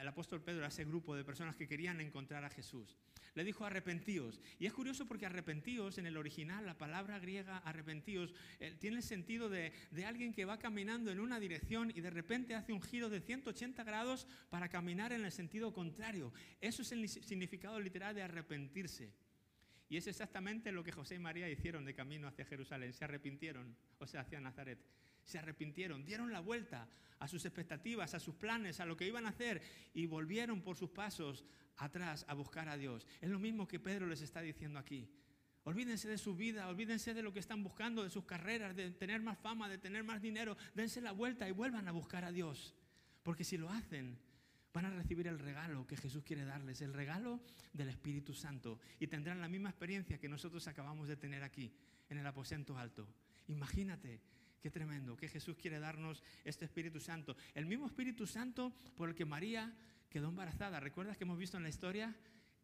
el 0.00 0.08
apóstol 0.08 0.42
Pedro 0.42 0.64
a 0.64 0.68
ese 0.68 0.84
grupo 0.84 1.14
de 1.14 1.24
personas 1.24 1.54
que 1.54 1.68
querían 1.68 2.00
encontrar 2.00 2.44
a 2.44 2.50
Jesús 2.50 2.98
le 3.34 3.44
dijo 3.44 3.64
arrepentíos. 3.64 4.40
Y 4.58 4.66
es 4.66 4.72
curioso 4.72 5.06
porque 5.06 5.24
arrepentíos, 5.24 5.98
en 5.98 6.06
el 6.06 6.16
original, 6.16 6.66
la 6.66 6.76
palabra 6.76 7.20
griega 7.20 7.58
arrepentíos, 7.58 8.34
eh, 8.58 8.74
tiene 8.80 8.96
el 8.96 9.02
sentido 9.04 9.48
de, 9.48 9.72
de, 9.92 10.04
alguien 10.04 10.32
que 10.32 10.44
va 10.44 10.58
caminando 10.58 11.12
en 11.12 11.20
una 11.20 11.38
dirección 11.38 11.92
y 11.94 12.00
de 12.00 12.10
repente 12.10 12.56
hace 12.56 12.72
un 12.72 12.82
giro 12.82 13.08
de 13.08 13.20
180 13.20 13.84
grados 13.84 14.26
para 14.50 14.68
caminar 14.68 15.12
en 15.12 15.24
el 15.24 15.30
sentido 15.30 15.72
contrario. 15.72 16.32
Eso 16.60 16.82
es 16.82 16.90
el 16.90 17.08
significado 17.08 17.78
literal 17.78 18.12
de 18.12 18.22
arrepentirse. 18.22 19.12
Y 19.88 19.96
es 19.96 20.08
exactamente 20.08 20.72
lo 20.72 20.82
que 20.82 20.90
José 20.90 21.14
y 21.14 21.20
María 21.20 21.48
hicieron 21.48 21.84
de 21.84 21.94
camino 21.94 22.26
hacia 22.26 22.44
Jerusalén. 22.44 22.92
Se 22.92 23.04
arrepintieron, 23.04 23.76
o 23.98 24.06
sea, 24.08 24.22
hacia 24.22 24.40
Nazaret. 24.40 24.80
Se 25.28 25.38
arrepintieron, 25.38 26.06
dieron 26.06 26.32
la 26.32 26.40
vuelta 26.40 26.88
a 27.18 27.28
sus 27.28 27.44
expectativas, 27.44 28.14
a 28.14 28.18
sus 28.18 28.34
planes, 28.34 28.80
a 28.80 28.86
lo 28.86 28.96
que 28.96 29.06
iban 29.06 29.26
a 29.26 29.28
hacer 29.28 29.60
y 29.92 30.06
volvieron 30.06 30.62
por 30.62 30.78
sus 30.78 30.88
pasos 30.88 31.44
atrás 31.76 32.24
a 32.28 32.32
buscar 32.32 32.66
a 32.70 32.78
Dios. 32.78 33.06
Es 33.20 33.28
lo 33.28 33.38
mismo 33.38 33.68
que 33.68 33.78
Pedro 33.78 34.06
les 34.06 34.22
está 34.22 34.40
diciendo 34.40 34.78
aquí. 34.78 35.06
Olvídense 35.64 36.08
de 36.08 36.16
su 36.16 36.34
vida, 36.34 36.66
olvídense 36.66 37.12
de 37.12 37.22
lo 37.22 37.30
que 37.30 37.40
están 37.40 37.62
buscando, 37.62 38.02
de 38.02 38.08
sus 38.08 38.24
carreras, 38.24 38.74
de 38.74 38.90
tener 38.92 39.20
más 39.20 39.36
fama, 39.38 39.68
de 39.68 39.76
tener 39.76 40.02
más 40.02 40.22
dinero. 40.22 40.56
Dense 40.74 41.02
la 41.02 41.12
vuelta 41.12 41.46
y 41.46 41.52
vuelvan 41.52 41.88
a 41.88 41.92
buscar 41.92 42.24
a 42.24 42.32
Dios. 42.32 42.74
Porque 43.22 43.44
si 43.44 43.58
lo 43.58 43.68
hacen, 43.68 44.18
van 44.72 44.86
a 44.86 44.90
recibir 44.90 45.26
el 45.26 45.38
regalo 45.38 45.86
que 45.86 45.98
Jesús 45.98 46.24
quiere 46.24 46.46
darles, 46.46 46.80
el 46.80 46.94
regalo 46.94 47.42
del 47.74 47.90
Espíritu 47.90 48.32
Santo. 48.32 48.80
Y 48.98 49.08
tendrán 49.08 49.42
la 49.42 49.48
misma 49.48 49.68
experiencia 49.68 50.16
que 50.16 50.30
nosotros 50.30 50.66
acabamos 50.68 51.06
de 51.06 51.18
tener 51.18 51.42
aquí, 51.42 51.70
en 52.08 52.16
el 52.16 52.26
aposento 52.26 52.78
alto. 52.78 53.06
Imagínate 53.48 54.22
Qué 54.60 54.70
tremendo, 54.70 55.16
que 55.16 55.28
Jesús 55.28 55.56
quiere 55.56 55.78
darnos 55.78 56.22
este 56.44 56.64
Espíritu 56.64 56.98
Santo. 56.98 57.36
El 57.54 57.66
mismo 57.66 57.86
Espíritu 57.86 58.26
Santo 58.26 58.72
por 58.96 59.08
el 59.08 59.14
que 59.14 59.24
María 59.24 59.72
quedó 60.08 60.28
embarazada. 60.28 60.80
¿Recuerdas 60.80 61.16
que 61.16 61.24
hemos 61.24 61.38
visto 61.38 61.56
en 61.56 61.62
la 61.62 61.68
historia 61.68 62.14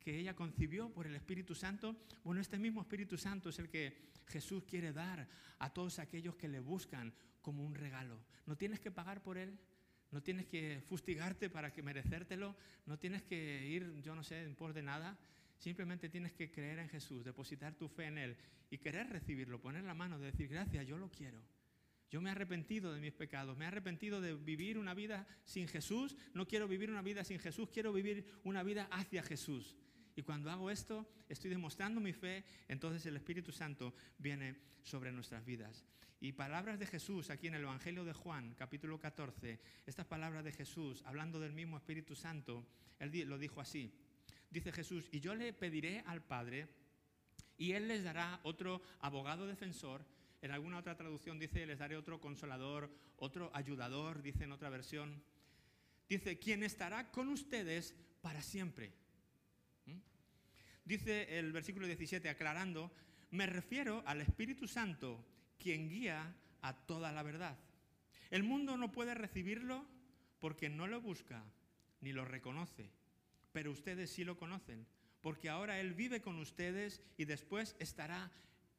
que 0.00 0.18
ella 0.18 0.34
concibió 0.34 0.92
por 0.92 1.06
el 1.06 1.14
Espíritu 1.14 1.54
Santo? 1.54 1.96
Bueno, 2.24 2.40
este 2.40 2.58
mismo 2.58 2.80
Espíritu 2.80 3.16
Santo 3.16 3.50
es 3.50 3.58
el 3.58 3.68
que 3.68 4.10
Jesús 4.26 4.64
quiere 4.64 4.92
dar 4.92 5.28
a 5.58 5.72
todos 5.72 5.98
aquellos 6.00 6.34
que 6.34 6.48
le 6.48 6.58
buscan 6.58 7.14
como 7.40 7.64
un 7.64 7.74
regalo. 7.74 8.18
No 8.46 8.56
tienes 8.56 8.80
que 8.80 8.90
pagar 8.90 9.22
por 9.22 9.38
él. 9.38 9.56
No 10.10 10.22
tienes 10.22 10.46
que 10.46 10.80
fustigarte 10.86 11.50
para 11.50 11.72
que 11.72 11.82
merecértelo, 11.82 12.54
no 12.86 12.96
tienes 13.00 13.24
que 13.24 13.66
ir, 13.66 14.00
yo 14.00 14.14
no 14.14 14.22
sé, 14.22 14.48
pos 14.56 14.72
de 14.72 14.80
nada, 14.80 15.18
simplemente 15.58 16.08
tienes 16.08 16.32
que 16.32 16.52
creer 16.52 16.78
en 16.78 16.88
Jesús, 16.88 17.24
depositar 17.24 17.74
tu 17.74 17.88
fe 17.88 18.04
en 18.04 18.18
Él 18.18 18.36
y 18.70 18.78
querer 18.78 19.08
recibirlo, 19.08 19.60
poner 19.60 19.82
la 19.82 19.92
mano, 19.92 20.16
de 20.20 20.26
decir, 20.26 20.46
gracias, 20.46 20.86
yo 20.86 20.98
lo 20.98 21.10
quiero. 21.10 21.42
Yo 22.14 22.20
me 22.20 22.28
he 22.28 22.32
arrepentido 22.32 22.92
de 22.92 23.00
mis 23.00 23.12
pecados, 23.12 23.56
me 23.56 23.64
he 23.64 23.66
arrepentido 23.66 24.20
de 24.20 24.34
vivir 24.34 24.78
una 24.78 24.94
vida 24.94 25.26
sin 25.44 25.66
Jesús. 25.66 26.16
No 26.32 26.46
quiero 26.46 26.68
vivir 26.68 26.88
una 26.88 27.02
vida 27.02 27.24
sin 27.24 27.40
Jesús, 27.40 27.68
quiero 27.70 27.92
vivir 27.92 28.24
una 28.44 28.62
vida 28.62 28.86
hacia 28.92 29.20
Jesús. 29.24 29.74
Y 30.14 30.22
cuando 30.22 30.48
hago 30.48 30.70
esto, 30.70 31.10
estoy 31.28 31.50
demostrando 31.50 32.00
mi 32.00 32.12
fe, 32.12 32.44
entonces 32.68 33.04
el 33.06 33.16
Espíritu 33.16 33.50
Santo 33.50 33.94
viene 34.16 34.60
sobre 34.84 35.10
nuestras 35.10 35.44
vidas. 35.44 35.84
Y 36.20 36.30
palabras 36.30 36.78
de 36.78 36.86
Jesús 36.86 37.30
aquí 37.30 37.48
en 37.48 37.54
el 37.54 37.62
Evangelio 37.62 38.04
de 38.04 38.12
Juan, 38.12 38.54
capítulo 38.56 39.00
14, 39.00 39.58
estas 39.84 40.06
palabras 40.06 40.44
de 40.44 40.52
Jesús, 40.52 41.02
hablando 41.06 41.40
del 41.40 41.52
mismo 41.52 41.78
Espíritu 41.78 42.14
Santo, 42.14 42.64
él 43.00 43.28
lo 43.28 43.38
dijo 43.38 43.60
así. 43.60 43.92
Dice 44.52 44.70
Jesús, 44.70 45.08
y 45.10 45.18
yo 45.18 45.34
le 45.34 45.52
pediré 45.52 46.04
al 46.06 46.22
Padre, 46.22 46.68
y 47.56 47.72
Él 47.72 47.88
les 47.88 48.04
dará 48.04 48.40
otro 48.44 48.82
abogado 49.00 49.46
defensor 49.46 50.04
en 50.44 50.50
alguna 50.50 50.76
otra 50.76 50.94
traducción 50.94 51.38
dice, 51.38 51.64
les 51.64 51.78
daré 51.78 51.96
otro 51.96 52.20
consolador, 52.20 52.94
otro 53.16 53.50
ayudador, 53.54 54.20
dice 54.20 54.44
en 54.44 54.52
otra 54.52 54.68
versión. 54.68 55.22
Dice, 56.06 56.38
quien 56.38 56.62
estará 56.62 57.10
con 57.10 57.28
ustedes 57.28 57.94
para 58.20 58.42
siempre. 58.42 58.92
¿Mm? 59.86 59.96
Dice 60.84 61.38
el 61.38 61.50
versículo 61.50 61.86
17, 61.86 62.28
aclarando, 62.28 62.92
me 63.30 63.46
refiero 63.46 64.02
al 64.04 64.20
Espíritu 64.20 64.68
Santo, 64.68 65.24
quien 65.58 65.88
guía 65.88 66.36
a 66.60 66.76
toda 66.76 67.10
la 67.10 67.22
verdad. 67.22 67.58
El 68.30 68.42
mundo 68.42 68.76
no 68.76 68.92
puede 68.92 69.14
recibirlo 69.14 69.86
porque 70.40 70.68
no 70.68 70.86
lo 70.86 71.00
busca 71.00 71.42
ni 72.02 72.12
lo 72.12 72.26
reconoce, 72.26 72.90
pero 73.50 73.70
ustedes 73.70 74.10
sí 74.10 74.24
lo 74.24 74.36
conocen, 74.36 74.86
porque 75.22 75.48
ahora 75.48 75.80
Él 75.80 75.94
vive 75.94 76.20
con 76.20 76.38
ustedes 76.38 77.00
y 77.16 77.24
después 77.24 77.76
estará 77.78 78.30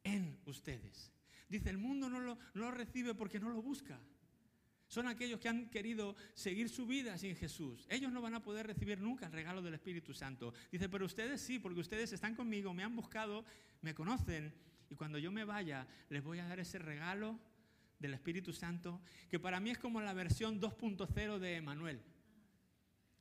en 0.04 0.38
ustedes. 0.46 1.15
Dice, 1.48 1.70
el 1.70 1.78
mundo 1.78 2.08
no 2.08 2.20
lo, 2.20 2.38
no 2.54 2.62
lo 2.62 2.70
recibe 2.70 3.14
porque 3.14 3.38
no 3.38 3.50
lo 3.50 3.62
busca. 3.62 4.00
Son 4.88 5.08
aquellos 5.08 5.40
que 5.40 5.48
han 5.48 5.68
querido 5.68 6.14
seguir 6.34 6.68
su 6.68 6.86
vida 6.86 7.18
sin 7.18 7.34
Jesús. 7.34 7.86
Ellos 7.90 8.12
no 8.12 8.22
van 8.22 8.34
a 8.34 8.42
poder 8.42 8.66
recibir 8.66 9.00
nunca 9.00 9.26
el 9.26 9.32
regalo 9.32 9.60
del 9.60 9.74
Espíritu 9.74 10.14
Santo. 10.14 10.52
Dice, 10.70 10.88
pero 10.88 11.06
ustedes 11.06 11.40
sí, 11.40 11.58
porque 11.58 11.80
ustedes 11.80 12.12
están 12.12 12.36
conmigo, 12.36 12.72
me 12.72 12.84
han 12.84 12.94
buscado, 12.94 13.44
me 13.82 13.94
conocen, 13.94 14.54
y 14.88 14.94
cuando 14.94 15.18
yo 15.18 15.32
me 15.32 15.44
vaya, 15.44 15.86
les 16.08 16.22
voy 16.22 16.38
a 16.38 16.46
dar 16.46 16.60
ese 16.60 16.78
regalo 16.78 17.38
del 17.98 18.14
Espíritu 18.14 18.52
Santo, 18.52 19.00
que 19.28 19.40
para 19.40 19.58
mí 19.58 19.70
es 19.70 19.78
como 19.78 20.00
la 20.00 20.12
versión 20.12 20.60
2.0 20.60 21.38
de 21.38 21.56
Emanuel. 21.56 22.00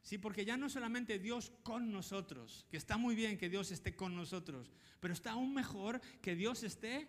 Sí, 0.01 0.19
porque 0.19 0.45
ya 0.45 0.55
no 0.55 0.69
solamente 0.69 1.17
Dios 1.17 1.51
con 1.63 1.91
nosotros, 1.91 2.67
que 2.69 2.77
está 2.77 2.95
muy 2.97 3.15
bien 3.15 3.39
que 3.39 3.49
Dios 3.49 3.71
esté 3.71 3.95
con 3.95 4.15
nosotros, 4.15 4.71
pero 4.99 5.15
está 5.15 5.31
aún 5.31 5.53
mejor 5.55 5.99
que 6.21 6.35
Dios 6.35 6.61
esté 6.61 7.07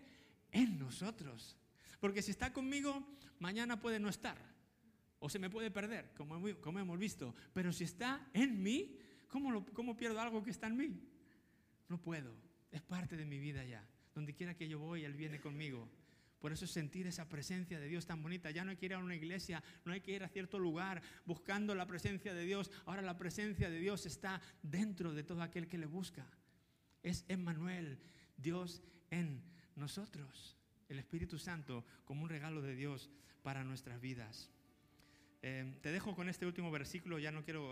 en 0.51 0.77
nosotros. 0.79 1.57
Porque 1.99 2.21
si 2.21 2.31
está 2.31 2.53
conmigo, 2.53 3.05
mañana 3.39 3.79
puede 3.79 3.99
no 3.99 4.09
estar. 4.09 4.37
O 5.19 5.29
se 5.29 5.39
me 5.39 5.49
puede 5.49 5.71
perder, 5.71 6.13
como, 6.15 6.79
hemos 6.79 6.99
visto. 6.99 7.33
Pero 7.53 7.73
si 7.73 7.83
está 7.83 8.29
en 8.33 8.61
mí, 8.61 8.97
¿cómo, 9.27 9.65
¿cómo 9.73 9.97
pierdo 9.97 10.21
algo 10.21 10.43
que 10.43 10.51
está 10.51 10.67
en 10.67 10.77
mí? 10.77 11.01
No 11.89 11.99
puedo. 11.99 12.33
Es 12.71 12.81
parte 12.81 13.17
de 13.17 13.25
mi 13.25 13.39
vida 13.39 13.63
ya. 13.63 13.87
Donde 14.13 14.33
quiera 14.33 14.55
que 14.55 14.67
yo 14.67 14.79
voy, 14.79 15.05
Él 15.05 15.13
viene 15.13 15.39
conmigo. 15.39 15.89
Por 16.39 16.51
eso 16.51 16.67
sentir 16.67 17.07
esa 17.07 17.27
presencia 17.27 17.79
de 17.79 17.87
Dios 17.87 18.05
tan 18.05 18.21
bonita. 18.21 18.51
Ya 18.51 18.63
no 18.63 18.69
hay 18.69 18.77
que 18.77 18.85
ir 18.85 18.93
a 18.93 18.99
una 18.99 19.15
iglesia, 19.15 19.63
no 19.85 19.91
hay 19.91 20.01
que 20.01 20.11
ir 20.11 20.23
a 20.23 20.29
cierto 20.29 20.59
lugar 20.59 21.01
buscando 21.25 21.73
la 21.73 21.87
presencia 21.87 22.33
de 22.33 22.45
Dios. 22.45 22.69
Ahora 22.85 23.01
la 23.01 23.17
presencia 23.17 23.69
de 23.69 23.79
Dios 23.79 24.05
está 24.05 24.39
dentro 24.61 25.13
de 25.13 25.23
todo 25.23 25.41
aquel 25.41 25.67
que 25.67 25.79
le 25.79 25.87
busca. 25.87 26.27
Es 27.01 27.25
Emmanuel, 27.27 27.99
Dios 28.37 28.83
en 29.09 29.41
nosotros, 29.77 30.57
el 30.89 30.99
Espíritu 30.99 31.37
Santo, 31.37 31.85
como 32.05 32.23
un 32.23 32.29
regalo 32.29 32.61
de 32.61 32.75
Dios 32.75 33.09
para 33.43 33.63
nuestras 33.63 34.01
vidas. 34.01 34.49
Eh, 35.41 35.77
te 35.81 35.91
dejo 35.91 36.15
con 36.15 36.29
este 36.29 36.45
último 36.45 36.71
versículo, 36.71 37.19
ya 37.19 37.31
no 37.31 37.43
quiero 37.43 37.71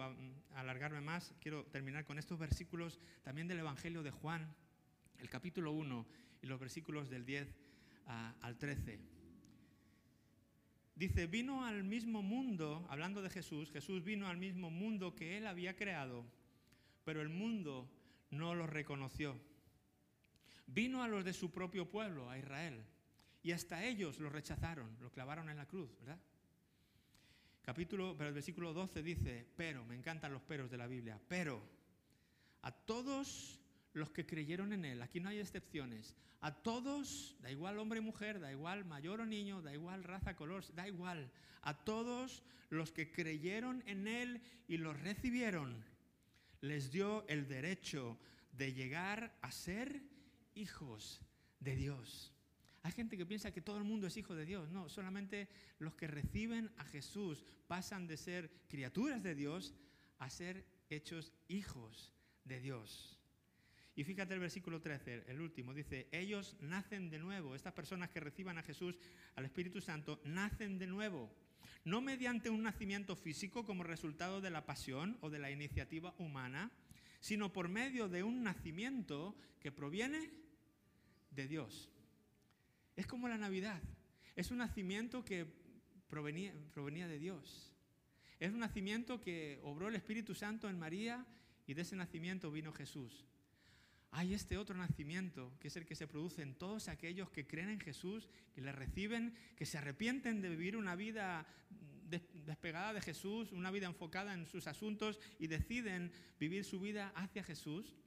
alargarme 0.54 1.02
más, 1.02 1.34
quiero 1.42 1.66
terminar 1.66 2.06
con 2.06 2.20
estos 2.20 2.38
versículos 2.38 3.00
también 3.24 3.48
del 3.48 3.60
Evangelio 3.60 4.04
de 4.04 4.12
Juan, 4.12 4.56
el 5.18 5.30
capítulo 5.30 5.72
1 5.72 6.06
y 6.42 6.48
los 6.48 6.60
versículos 6.60 7.10
del 7.10 7.26
10 7.26 7.48
ah, 8.08 8.36
al 8.42 8.58
13. 8.58 9.00
Dice, 10.96 11.28
vino 11.28 11.66
al 11.66 11.84
mismo 11.84 12.22
mundo, 12.22 12.86
hablando 12.90 13.22
de 13.22 13.30
Jesús, 13.30 13.72
Jesús 13.72 14.04
vino 14.04 14.28
al 14.30 14.38
mismo 14.38 14.70
mundo 14.70 15.14
que 15.14 15.38
él 15.38 15.48
había 15.48 15.76
creado, 15.76 16.26
pero 17.04 17.22
el 17.22 17.30
mundo 17.30 17.90
no 18.30 18.56
lo 18.56 18.68
reconoció. 18.68 19.38
Vino 20.68 21.04
a 21.04 21.08
los 21.08 21.24
de 21.24 21.34
su 21.34 21.52
propio 21.52 21.90
pueblo, 21.90 22.30
a 22.30 22.38
Israel, 22.38 22.84
y 23.44 23.52
hasta 23.52 23.84
ellos 23.84 24.20
lo 24.20 24.30
rechazaron, 24.30 24.98
lo 25.00 25.12
clavaron 25.12 25.50
en 25.50 25.58
la 25.58 25.68
cruz, 25.68 25.96
¿verdad? 26.00 26.20
Capítulo, 27.62 28.16
versículo 28.16 28.74
12 28.74 29.02
dice, 29.04 29.48
pero, 29.56 29.84
me 29.86 29.96
encantan 29.96 30.34
los 30.34 30.42
peros 30.42 30.70
de 30.70 30.78
la 30.78 30.88
Biblia, 30.88 31.20
pero 31.28 31.62
a 32.62 32.72
todos 32.72 33.60
los 33.94 34.12
que 34.12 34.26
creyeron 34.26 34.74
en 34.74 34.86
Él, 34.86 35.02
aquí 35.02 35.20
no 35.20 35.30
hay 35.30 35.40
excepciones, 35.40 36.16
a 36.42 36.54
todos, 36.54 37.36
da 37.42 37.50
igual 37.50 37.80
hombre 37.80 38.00
y 38.00 38.04
mujer, 38.04 38.40
da 38.40 38.52
igual 38.52 38.86
mayor 38.86 39.22
o 39.22 39.26
niño, 39.26 39.62
da 39.62 39.74
igual 39.74 40.04
raza, 40.04 40.36
color, 40.36 40.64
da 40.76 40.88
igual, 40.88 41.32
a 41.62 41.74
todos 41.84 42.44
los 42.70 42.92
que 42.92 43.12
creyeron 43.12 43.84
en 43.88 44.08
Él 44.08 44.42
y 44.68 44.78
lo 44.78 44.94
recibieron, 44.94 45.84
les 46.62 46.92
dio 46.92 47.28
el 47.28 47.48
derecho 47.48 48.20
de 48.52 48.74
llegar 48.74 49.36
a 49.42 49.52
ser 49.52 50.04
hijos 50.56 51.22
de 51.60 51.76
Dios. 51.76 52.34
Hay 52.84 52.92
gente 52.92 53.18
que 53.18 53.26
piensa 53.26 53.52
que 53.52 53.62
todo 53.62 53.78
el 53.78 53.84
mundo 53.84 54.08
es 54.08 54.18
hijo 54.18 54.36
de 54.36 54.46
Dios. 54.46 54.70
No, 54.70 54.90
solamente 54.90 55.50
los 55.80 55.96
que 55.96 56.08
reciben 56.08 56.72
a 56.78 56.86
Jesús 56.86 57.44
pasan 57.68 58.08
de 58.08 58.18
ser 58.18 58.52
criaturas 58.68 59.24
de 59.24 59.34
Dios 59.34 59.74
a 60.20 60.30
ser 60.30 60.66
hechos 60.90 61.34
hijos 61.48 62.14
de 62.44 62.60
Dios. 62.60 63.20
Y 63.96 64.04
fíjate 64.04 64.34
el 64.34 64.40
versículo 64.40 64.82
13, 64.82 65.24
el 65.28 65.40
último, 65.40 65.74
dice, 65.74 66.10
ellos 66.12 66.58
nacen 66.60 67.10
de 67.10 67.18
nuevo, 67.18 67.56
estas 67.56 67.74
personas 67.74 68.10
que 68.10 68.20
reciban 68.20 68.58
a 68.58 68.64
Jesús, 68.64 69.00
al 69.36 69.46
Espíritu 69.46 69.80
Santo, 69.80 70.22
nacen 70.26 70.78
de 70.78 70.86
nuevo, 70.86 71.34
no 71.86 72.02
mediante 72.02 72.50
un 72.50 72.64
nacimiento 72.64 73.16
físico 73.16 73.66
como 73.66 73.84
resultado 73.84 74.42
de 74.42 74.50
la 74.50 74.66
pasión 74.66 75.18
o 75.22 75.30
de 75.30 75.40
la 75.40 75.50
iniciativa 75.50 76.14
humana, 76.18 76.72
sino 77.22 77.54
por 77.54 77.70
medio 77.70 78.10
de 78.10 78.22
un 78.22 78.44
nacimiento 78.44 79.36
que 79.62 79.72
proviene 79.72 80.30
de 81.36 81.48
Dios. 81.48 81.90
Es 82.96 83.08
como 83.08 83.28
la 83.28 83.38
Navidad. 83.38 83.82
Es 84.36 84.52
un 84.52 84.58
nacimiento 84.58 85.24
que 85.24 85.46
provenía, 86.10 87.08
de 87.08 87.20
Dios. 87.20 87.72
Es 88.40 88.52
un 88.52 88.60
nacimiento 88.60 89.20
que 89.20 89.60
obró 89.64 89.88
el 89.88 89.96
Espíritu 89.96 90.34
Santo 90.34 90.70
en 90.70 90.80
María 90.80 91.26
y 91.68 91.74
de 91.74 91.82
ese 91.82 91.96
nacimiento 91.96 92.52
vino 92.52 92.72
Jesús. 92.72 93.26
Hay 94.12 94.34
este 94.34 94.58
otro 94.58 94.78
nacimiento, 94.78 95.52
que 95.60 95.68
es 95.68 95.76
el 95.76 95.86
que 95.86 95.96
se 95.96 96.08
produce 96.08 96.42
en 96.42 96.56
todos 96.56 96.88
aquellos 96.88 97.30
que 97.32 97.48
creen 97.48 97.70
en 97.70 97.80
Jesús, 97.82 98.30
que 98.54 98.62
le 98.62 98.72
reciben, 98.72 99.36
que 99.58 99.66
se 99.66 99.78
arrepienten 99.78 100.42
de 100.42 100.50
vivir 100.50 100.78
una 100.78 100.96
vida 100.96 101.46
despegada 102.46 102.94
de 102.94 103.02
Jesús, 103.02 103.52
una 103.52 103.72
vida 103.72 103.88
enfocada 103.88 104.34
en 104.34 104.46
sus 104.46 104.68
asuntos 104.68 105.20
y 105.40 105.48
deciden 105.48 106.14
vivir 106.40 106.64
su 106.64 106.80
vida 106.80 107.12
hacia 107.16 107.44
Jesús. 107.44 107.98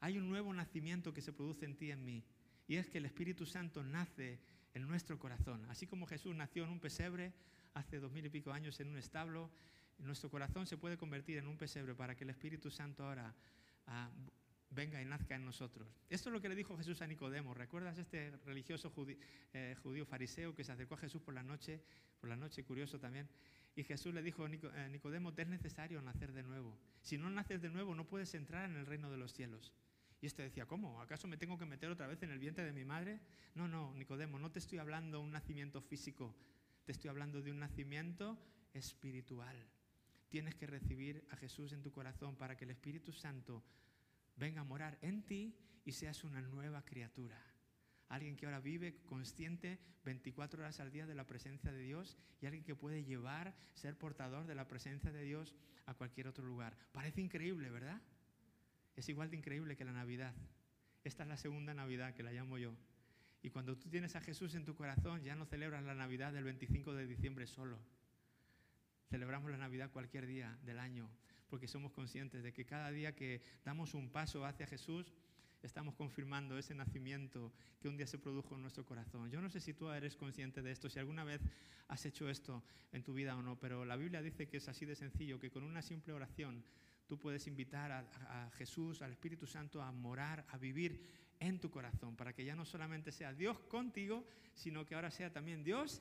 Hay 0.00 0.18
un 0.18 0.28
nuevo 0.28 0.52
nacimiento 0.52 1.14
que 1.14 1.22
se 1.22 1.32
produce 1.32 1.64
en 1.64 1.76
ti 1.76 1.86
y 1.86 1.92
en 1.92 2.04
mí. 2.04 2.24
Y 2.66 2.76
es 2.76 2.88
que 2.88 2.98
el 2.98 3.06
Espíritu 3.06 3.46
Santo 3.46 3.82
nace 3.82 4.40
en 4.72 4.86
nuestro 4.86 5.18
corazón. 5.18 5.64
Así 5.70 5.86
como 5.86 6.06
Jesús 6.06 6.34
nació 6.34 6.64
en 6.64 6.70
un 6.70 6.80
pesebre 6.80 7.32
hace 7.74 7.98
dos 8.00 8.12
mil 8.12 8.24
y 8.26 8.30
pico 8.30 8.52
años 8.52 8.78
en 8.80 8.88
un 8.88 8.96
establo, 8.96 9.50
nuestro 9.98 10.30
corazón 10.30 10.66
se 10.66 10.76
puede 10.76 10.96
convertir 10.96 11.38
en 11.38 11.46
un 11.46 11.56
pesebre 11.56 11.94
para 11.94 12.16
que 12.16 12.24
el 12.24 12.30
Espíritu 12.30 12.70
Santo 12.70 13.04
ahora 13.04 13.34
ah, 13.86 14.10
venga 14.70 15.00
y 15.00 15.04
nazca 15.04 15.36
en 15.36 15.44
nosotros. 15.44 15.88
Esto 16.10 16.28
es 16.28 16.32
lo 16.32 16.40
que 16.40 16.48
le 16.48 16.54
dijo 16.54 16.76
Jesús 16.76 17.00
a 17.02 17.06
Nicodemo. 17.06 17.54
¿Recuerdas 17.54 17.98
este 17.98 18.32
religioso 18.44 18.92
eh, 19.52 19.76
judío, 19.82 20.04
fariseo 20.04 20.54
que 20.54 20.64
se 20.64 20.72
acercó 20.72 20.94
a 20.94 20.98
Jesús 20.98 21.22
por 21.22 21.34
la 21.34 21.42
noche, 21.42 21.80
por 22.20 22.28
la 22.28 22.36
noche, 22.36 22.64
curioso 22.64 22.98
también? 22.98 23.28
Y 23.76 23.82
Jesús 23.84 24.14
le 24.14 24.22
dijo, 24.22 24.44
a 24.44 24.48
eh, 24.48 24.88
Nicodemo, 24.90 25.32
te 25.32 25.42
es 25.42 25.48
necesario 25.48 26.00
nacer 26.02 26.32
de 26.32 26.42
nuevo. 26.42 26.76
Si 27.02 27.18
no 27.18 27.30
naces 27.30 27.60
de 27.60 27.70
nuevo, 27.70 27.94
no 27.94 28.06
puedes 28.06 28.34
entrar 28.34 28.68
en 28.68 28.76
el 28.76 28.86
reino 28.86 29.10
de 29.10 29.16
los 29.16 29.32
cielos. 29.32 29.72
Y 30.24 30.26
este 30.26 30.42
decía, 30.42 30.64
¿cómo? 30.64 31.02
¿Acaso 31.02 31.28
me 31.28 31.36
tengo 31.36 31.58
que 31.58 31.66
meter 31.66 31.90
otra 31.90 32.06
vez 32.06 32.22
en 32.22 32.30
el 32.30 32.38
vientre 32.38 32.64
de 32.64 32.72
mi 32.72 32.82
madre? 32.82 33.20
No, 33.54 33.68
no, 33.68 33.92
Nicodemo, 33.92 34.38
no 34.38 34.50
te 34.50 34.58
estoy 34.58 34.78
hablando 34.78 35.18
de 35.18 35.24
un 35.24 35.30
nacimiento 35.30 35.82
físico, 35.82 36.34
te 36.86 36.92
estoy 36.92 37.10
hablando 37.10 37.42
de 37.42 37.50
un 37.50 37.58
nacimiento 37.58 38.38
espiritual. 38.72 39.54
Tienes 40.30 40.54
que 40.54 40.66
recibir 40.66 41.26
a 41.30 41.36
Jesús 41.36 41.74
en 41.74 41.82
tu 41.82 41.92
corazón 41.92 42.36
para 42.36 42.56
que 42.56 42.64
el 42.64 42.70
Espíritu 42.70 43.12
Santo 43.12 43.62
venga 44.36 44.62
a 44.62 44.64
morar 44.64 44.96
en 45.02 45.26
ti 45.26 45.58
y 45.84 45.92
seas 45.92 46.24
una 46.24 46.40
nueva 46.40 46.82
criatura. 46.86 47.38
Alguien 48.08 48.34
que 48.34 48.46
ahora 48.46 48.60
vive 48.60 49.02
consciente 49.04 49.78
24 50.06 50.62
horas 50.62 50.80
al 50.80 50.90
día 50.90 51.06
de 51.06 51.16
la 51.16 51.26
presencia 51.26 51.70
de 51.70 51.82
Dios 51.82 52.16
y 52.40 52.46
alguien 52.46 52.64
que 52.64 52.74
puede 52.74 53.04
llevar, 53.04 53.54
ser 53.74 53.98
portador 53.98 54.46
de 54.46 54.54
la 54.54 54.68
presencia 54.68 55.12
de 55.12 55.22
Dios 55.22 55.54
a 55.84 55.92
cualquier 55.92 56.28
otro 56.28 56.46
lugar. 56.46 56.78
Parece 56.92 57.20
increíble, 57.20 57.68
¿verdad? 57.68 58.00
Es 58.96 59.08
igual 59.08 59.30
de 59.30 59.36
increíble 59.36 59.76
que 59.76 59.84
la 59.84 59.92
Navidad. 59.92 60.34
Esta 61.02 61.22
es 61.24 61.28
la 61.28 61.36
segunda 61.36 61.74
Navidad 61.74 62.14
que 62.14 62.22
la 62.22 62.32
llamo 62.32 62.58
yo. 62.58 62.74
Y 63.42 63.50
cuando 63.50 63.76
tú 63.76 63.90
tienes 63.90 64.16
a 64.16 64.20
Jesús 64.20 64.54
en 64.54 64.64
tu 64.64 64.74
corazón, 64.74 65.22
ya 65.22 65.36
no 65.36 65.44
celebras 65.44 65.84
la 65.84 65.94
Navidad 65.94 66.32
del 66.32 66.44
25 66.44 66.94
de 66.94 67.06
diciembre 67.06 67.46
solo. 67.46 67.78
Celebramos 69.10 69.50
la 69.50 69.58
Navidad 69.58 69.90
cualquier 69.92 70.26
día 70.26 70.58
del 70.64 70.78
año, 70.78 71.10
porque 71.50 71.68
somos 71.68 71.92
conscientes 71.92 72.42
de 72.42 72.52
que 72.52 72.64
cada 72.64 72.90
día 72.90 73.14
que 73.14 73.42
damos 73.64 73.92
un 73.92 74.08
paso 74.08 74.46
hacia 74.46 74.66
Jesús, 74.66 75.12
estamos 75.62 75.94
confirmando 75.94 76.56
ese 76.58 76.74
nacimiento 76.74 77.52
que 77.80 77.88
un 77.88 77.96
día 77.96 78.06
se 78.06 78.18
produjo 78.18 78.54
en 78.54 78.62
nuestro 78.62 78.86
corazón. 78.86 79.30
Yo 79.30 79.40
no 79.40 79.50
sé 79.50 79.60
si 79.60 79.74
tú 79.74 79.90
eres 79.90 80.16
consciente 80.16 80.62
de 80.62 80.72
esto, 80.72 80.88
si 80.88 80.98
alguna 80.98 81.24
vez 81.24 81.42
has 81.88 82.04
hecho 82.06 82.28
esto 82.28 82.62
en 82.92 83.02
tu 83.02 83.12
vida 83.12 83.36
o 83.36 83.42
no, 83.42 83.58
pero 83.58 83.84
la 83.84 83.96
Biblia 83.96 84.22
dice 84.22 84.48
que 84.48 84.56
es 84.58 84.68
así 84.68 84.86
de 84.86 84.94
sencillo, 84.94 85.38
que 85.38 85.50
con 85.50 85.64
una 85.64 85.82
simple 85.82 86.12
oración 86.12 86.64
tú 87.06 87.18
puedes 87.18 87.46
invitar 87.46 87.92
a, 87.92 88.50
Jesús, 88.56 89.02
al 89.02 89.12
Espíritu 89.12 89.46
Santo, 89.46 89.82
a 89.82 89.92
morar, 89.92 90.44
a 90.48 90.58
vivir 90.58 91.00
en 91.40 91.58
tu 91.60 91.70
corazón, 91.70 92.16
para 92.16 92.32
que 92.32 92.44
ya 92.44 92.54
no 92.54 92.64
solamente 92.64 93.12
sea 93.12 93.32
Dios 93.32 93.58
contigo, 93.60 94.24
sino 94.54 94.86
que 94.86 94.94
ahora 94.94 95.10
sea 95.10 95.32
también 95.32 95.64
Dios 95.64 96.00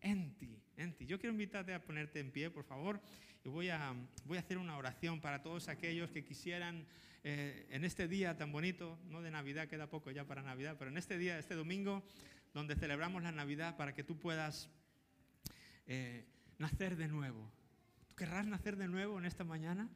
en 0.00 0.36
ti, 0.36 0.60
en 0.76 0.94
ti. 0.94 1.06
Yo 1.06 1.18
quiero 1.18 1.32
invitarte 1.32 1.74
a 1.74 1.82
ponerte 1.82 2.20
en 2.20 2.30
pie, 2.30 2.50
por 2.50 2.64
favor, 2.64 3.00
y 3.44 3.48
voy 3.48 3.70
a, 3.70 3.94
voy 4.24 4.36
a 4.36 4.40
hacer 4.40 4.58
una 4.58 4.76
oración 4.76 5.20
para 5.20 5.42
todos 5.42 5.68
aquellos 5.68 6.10
que 6.10 6.24
quisieran 6.24 6.86
eh, 7.24 7.66
en 7.70 7.84
este 7.84 8.06
día 8.06 8.36
tan 8.36 8.52
bonito, 8.52 8.98
no 9.08 9.22
de 9.22 9.30
Navidad, 9.30 9.68
queda 9.68 9.90
poco 9.90 10.10
ya 10.10 10.24
para 10.24 10.42
Navidad, 10.42 10.76
pero 10.78 10.90
en 10.90 10.98
este 10.98 11.18
día, 11.18 11.38
este 11.38 11.54
domingo, 11.54 12.04
donde 12.54 12.76
celebramos 12.76 13.22
la 13.22 13.32
Navidad, 13.32 13.76
para 13.76 13.94
que 13.94 14.04
tú 14.04 14.18
puedas 14.18 14.70
eh, 15.86 16.24
nacer 16.58 16.96
de 16.96 17.08
nuevo. 17.08 17.50
¿Tú 18.06 18.14
querrás 18.14 18.46
nacer 18.46 18.76
de 18.76 18.88
nuevo 18.88 19.18
en 19.18 19.24
esta 19.24 19.44
mañana? 19.44 19.88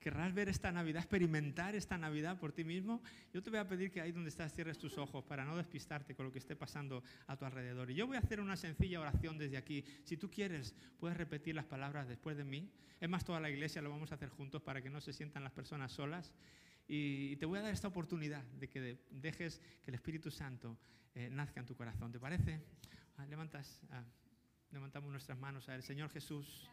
Querrás 0.00 0.32
ver 0.32 0.48
esta 0.48 0.72
Navidad, 0.72 1.02
experimentar 1.02 1.74
esta 1.74 1.98
Navidad 1.98 2.38
por 2.38 2.52
ti 2.52 2.64
mismo, 2.64 3.02
yo 3.32 3.42
te 3.42 3.50
voy 3.50 3.58
a 3.58 3.68
pedir 3.68 3.90
que 3.90 4.00
ahí 4.00 4.12
donde 4.12 4.30
estás 4.30 4.52
cierres 4.52 4.78
tus 4.78 4.96
ojos 4.96 5.22
para 5.24 5.44
no 5.44 5.56
despistarte 5.56 6.14
con 6.14 6.26
lo 6.26 6.32
que 6.32 6.38
esté 6.38 6.56
pasando 6.56 7.04
a 7.26 7.36
tu 7.36 7.44
alrededor. 7.44 7.90
Y 7.90 7.94
yo 7.94 8.06
voy 8.06 8.16
a 8.16 8.20
hacer 8.20 8.40
una 8.40 8.56
sencilla 8.56 8.98
oración 8.98 9.36
desde 9.36 9.58
aquí. 9.58 9.84
Si 10.04 10.16
tú 10.16 10.30
quieres, 10.30 10.74
puedes 10.98 11.16
repetir 11.16 11.54
las 11.54 11.66
palabras 11.66 12.08
después 12.08 12.36
de 12.36 12.44
mí. 12.44 12.70
Es 12.98 13.08
más, 13.08 13.24
toda 13.24 13.40
la 13.40 13.50
iglesia 13.50 13.82
lo 13.82 13.90
vamos 13.90 14.10
a 14.10 14.14
hacer 14.14 14.30
juntos 14.30 14.62
para 14.62 14.80
que 14.80 14.88
no 14.88 15.00
se 15.00 15.12
sientan 15.12 15.44
las 15.44 15.52
personas 15.52 15.92
solas. 15.92 16.32
Y 16.88 17.36
te 17.36 17.46
voy 17.46 17.58
a 17.58 17.62
dar 17.62 17.72
esta 17.72 17.88
oportunidad 17.88 18.42
de 18.42 18.68
que 18.68 18.98
dejes 19.10 19.60
que 19.84 19.90
el 19.90 19.94
Espíritu 19.94 20.30
Santo 20.30 20.78
eh, 21.14 21.28
nazca 21.30 21.60
en 21.60 21.66
tu 21.66 21.76
corazón. 21.76 22.10
¿Te 22.10 22.18
parece? 22.18 22.60
Ah, 23.18 23.26
levantas, 23.26 23.82
ah, 23.90 24.02
levantamos 24.72 25.12
nuestras 25.12 25.38
manos 25.38 25.68
a 25.68 25.74
Él. 25.74 25.82
Señor 25.82 26.08
Jesús. 26.08 26.68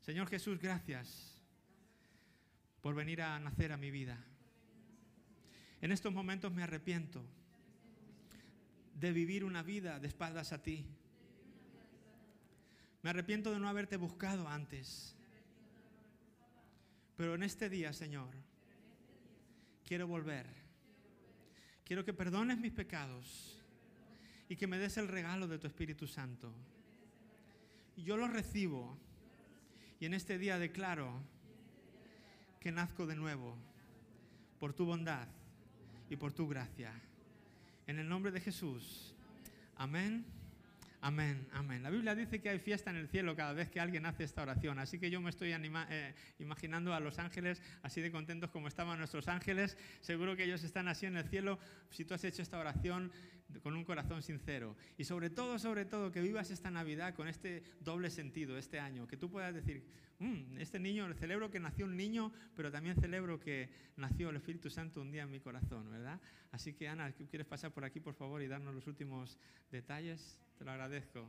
Señor 0.00 0.28
Jesús, 0.28 0.58
gracias 0.58 1.41
por 2.82 2.94
venir 2.96 3.22
a 3.22 3.38
nacer 3.38 3.72
a 3.72 3.76
mi 3.76 3.90
vida. 3.90 4.18
En 5.80 5.92
estos 5.92 6.12
momentos 6.12 6.52
me 6.52 6.64
arrepiento 6.64 7.24
de 8.98 9.12
vivir 9.12 9.44
una 9.44 9.62
vida 9.62 9.98
de 10.00 10.08
espaldas 10.08 10.52
a 10.52 10.62
ti. 10.62 10.84
Me 13.02 13.10
arrepiento 13.10 13.52
de 13.52 13.58
no 13.58 13.68
haberte 13.68 13.96
buscado 13.96 14.48
antes. 14.48 15.16
Pero 17.16 17.36
en 17.36 17.44
este 17.44 17.68
día, 17.68 17.92
Señor, 17.92 18.34
quiero 19.86 20.06
volver. 20.06 20.46
Quiero 21.84 22.04
que 22.04 22.12
perdones 22.12 22.58
mis 22.58 22.72
pecados 22.72 23.60
y 24.48 24.56
que 24.56 24.66
me 24.66 24.78
des 24.78 24.96
el 24.96 25.08
regalo 25.08 25.46
de 25.46 25.58
tu 25.58 25.66
Espíritu 25.66 26.06
Santo. 26.06 26.52
Yo 27.96 28.16
lo 28.16 28.26
recibo. 28.26 28.98
Y 30.00 30.06
en 30.06 30.14
este 30.14 30.36
día 30.36 30.58
declaro 30.58 31.22
que 32.62 32.70
nazco 32.70 33.06
de 33.06 33.16
nuevo 33.16 33.56
por 34.60 34.72
tu 34.72 34.86
bondad 34.86 35.26
y 36.08 36.14
por 36.14 36.32
tu 36.32 36.46
gracia. 36.46 36.92
En 37.88 37.98
el 37.98 38.08
nombre 38.08 38.30
de 38.30 38.40
Jesús. 38.40 39.16
Amén. 39.74 40.24
Amén, 41.04 41.48
amén. 41.50 41.82
La 41.82 41.90
Biblia 41.90 42.14
dice 42.14 42.40
que 42.40 42.48
hay 42.48 42.60
fiesta 42.60 42.88
en 42.90 42.96
el 42.96 43.08
cielo 43.08 43.34
cada 43.34 43.52
vez 43.52 43.68
que 43.68 43.80
alguien 43.80 44.06
hace 44.06 44.22
esta 44.22 44.42
oración, 44.42 44.78
así 44.78 45.00
que 45.00 45.10
yo 45.10 45.20
me 45.20 45.30
estoy 45.30 45.52
eh, 45.52 46.14
imaginando 46.38 46.94
a 46.94 47.00
los 47.00 47.18
ángeles 47.18 47.60
así 47.82 48.00
de 48.00 48.12
contentos 48.12 48.50
como 48.50 48.68
estaban 48.68 48.98
nuestros 48.98 49.26
ángeles. 49.26 49.76
Seguro 50.00 50.36
que 50.36 50.44
ellos 50.44 50.62
están 50.62 50.86
así 50.86 51.06
en 51.06 51.16
el 51.16 51.24
cielo 51.28 51.58
si 51.90 52.04
tú 52.04 52.14
has 52.14 52.22
hecho 52.22 52.40
esta 52.40 52.56
oración 52.56 53.10
con 53.64 53.74
un 53.74 53.84
corazón 53.84 54.22
sincero. 54.22 54.76
Y 54.96 55.02
sobre 55.02 55.28
todo, 55.28 55.58
sobre 55.58 55.86
todo, 55.86 56.12
que 56.12 56.20
vivas 56.20 56.52
esta 56.52 56.70
Navidad 56.70 57.14
con 57.16 57.26
este 57.26 57.64
doble 57.80 58.08
sentido 58.08 58.56
este 58.56 58.78
año, 58.78 59.08
que 59.08 59.16
tú 59.16 59.28
puedas 59.28 59.52
decir, 59.52 59.84
mm, 60.20 60.58
este 60.58 60.78
niño, 60.78 61.12
celebro 61.14 61.50
que 61.50 61.58
nació 61.58 61.84
un 61.86 61.96
niño, 61.96 62.32
pero 62.54 62.70
también 62.70 62.94
celebro 62.94 63.40
que 63.40 63.70
nació 63.96 64.30
el 64.30 64.36
Espíritu 64.36 64.70
Santo 64.70 65.00
un 65.00 65.10
día 65.10 65.24
en 65.24 65.32
mi 65.32 65.40
corazón, 65.40 65.90
¿verdad? 65.90 66.20
Así 66.52 66.74
que 66.74 66.86
Ana, 66.86 67.10
¿quieres 67.10 67.48
pasar 67.48 67.72
por 67.72 67.84
aquí, 67.84 67.98
por 67.98 68.14
favor, 68.14 68.40
y 68.40 68.46
darnos 68.46 68.72
los 68.72 68.86
últimos 68.86 69.36
detalles? 69.72 70.38
Te 70.62 70.66
lo 70.66 70.72
agradezco. 70.74 71.28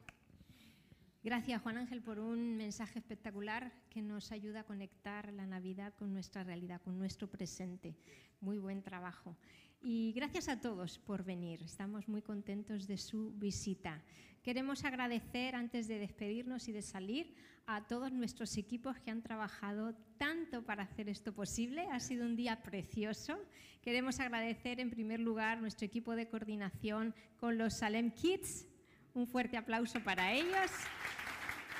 Gracias, 1.24 1.60
Juan 1.63 1.78
Ángel, 1.78 2.04
por 2.04 2.19
un 2.19 2.56
mensaje 2.56 3.00
espectacular 3.00 3.74
que 3.89 4.00
nos 4.00 4.32
ayuda 4.32 4.60
a 4.60 4.63
conectar 4.63 5.34
la 5.34 5.48
Navidad 5.48 5.96
con 5.96 6.13
nuestra 6.13 6.43
realidad, 6.43 6.80
con 6.84 7.00
nuestro 7.00 7.28
presente. 7.28 7.96
Muy 8.41 8.60
buen 8.60 8.84
trabajo. 8.84 9.36
Y 9.82 10.12
gracias 10.12 10.50
a 10.50 10.62
todos 10.62 11.00
por 11.00 11.24
venir. 11.24 11.63
Estamos 11.63 12.08
muy 12.08 12.22
contentos 12.22 12.86
de 12.86 13.00
su 13.00 13.32
visita. 13.32 14.04
Queremos 14.43 14.86
agradecer, 14.86 15.56
antes 15.56 15.88
de 15.88 15.98
despedirnos 15.98 16.67
y 16.67 16.72
de 16.72 16.84
salir, 16.84 17.34
a 17.65 17.88
todos 17.88 18.12
nuestros 18.12 18.56
equipos 18.56 19.00
que 19.00 19.10
han 19.10 19.24
trabajado 19.24 19.96
tanto 20.19 20.63
para 20.63 20.84
hacer 20.84 21.10
esto 21.10 21.34
posible. 21.34 21.88
Ha 21.91 22.00
sido 22.00 22.24
un 22.24 22.36
día 22.36 22.62
precioso. 22.62 23.43
Queremos 23.82 24.19
agradecer, 24.19 24.80
en 24.80 24.91
primer 24.91 25.19
lugar, 25.19 25.60
nuestro 25.60 25.88
equipo 25.88 26.15
de 26.15 26.28
coordinación 26.28 27.15
con 27.38 27.58
los 27.58 27.74
Salem 27.74 28.12
Kids, 28.12 28.67
un 29.13 29.28
fuerte 29.28 29.58
aplauso 29.58 29.99
para 29.99 30.32
ellos. 30.32 30.71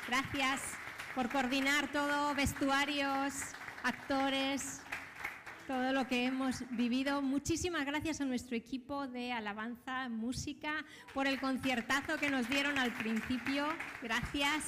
Gracias 0.08 0.62
por 1.16 1.30
coordinar 1.30 1.92
todo, 1.92 2.36
vestuarios, 2.36 3.34
actores, 3.84 4.82
todo 5.68 5.94
lo 5.94 6.08
que 6.08 6.26
hemos 6.26 6.64
vivido. 6.72 7.22
Muchísimas 7.22 7.86
gracias 7.86 8.22
a 8.22 8.26
nuestro 8.26 8.56
equipo 8.56 9.08
de 9.08 9.32
alabanza, 9.32 10.10
música, 10.10 10.86
por 11.14 11.26
el 11.26 11.40
conciertazo 11.40 12.18
que 12.18 12.30
nos 12.30 12.48
dieron 12.50 12.78
al 12.78 12.92
principio. 12.94 13.66
Gracias, 14.02 14.66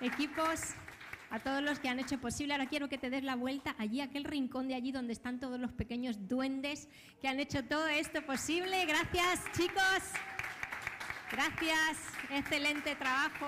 equipos, 0.00 0.74
a 1.30 1.40
todos 1.40 1.62
los 1.62 1.80
que 1.80 1.88
han 1.88 1.98
hecho 1.98 2.18
posible. 2.18 2.54
Ahora 2.54 2.66
quiero 2.66 2.88
que 2.88 2.98
te 2.98 3.10
des 3.10 3.24
la 3.24 3.34
vuelta 3.34 3.74
allí, 3.78 4.00
aquel 4.00 4.24
rincón 4.24 4.68
de 4.68 4.74
allí 4.74 4.92
donde 4.92 5.12
están 5.12 5.40
todos 5.40 5.58
los 5.58 5.72
pequeños 5.72 6.28
duendes 6.28 6.88
que 7.20 7.28
han 7.28 7.40
hecho 7.40 7.64
todo 7.64 7.88
esto 7.88 8.24
posible. 8.24 8.86
Gracias, 8.86 9.42
chicos. 9.52 10.37
Gracias, 11.30 11.98
excelente 12.30 12.94
trabajo. 12.94 13.46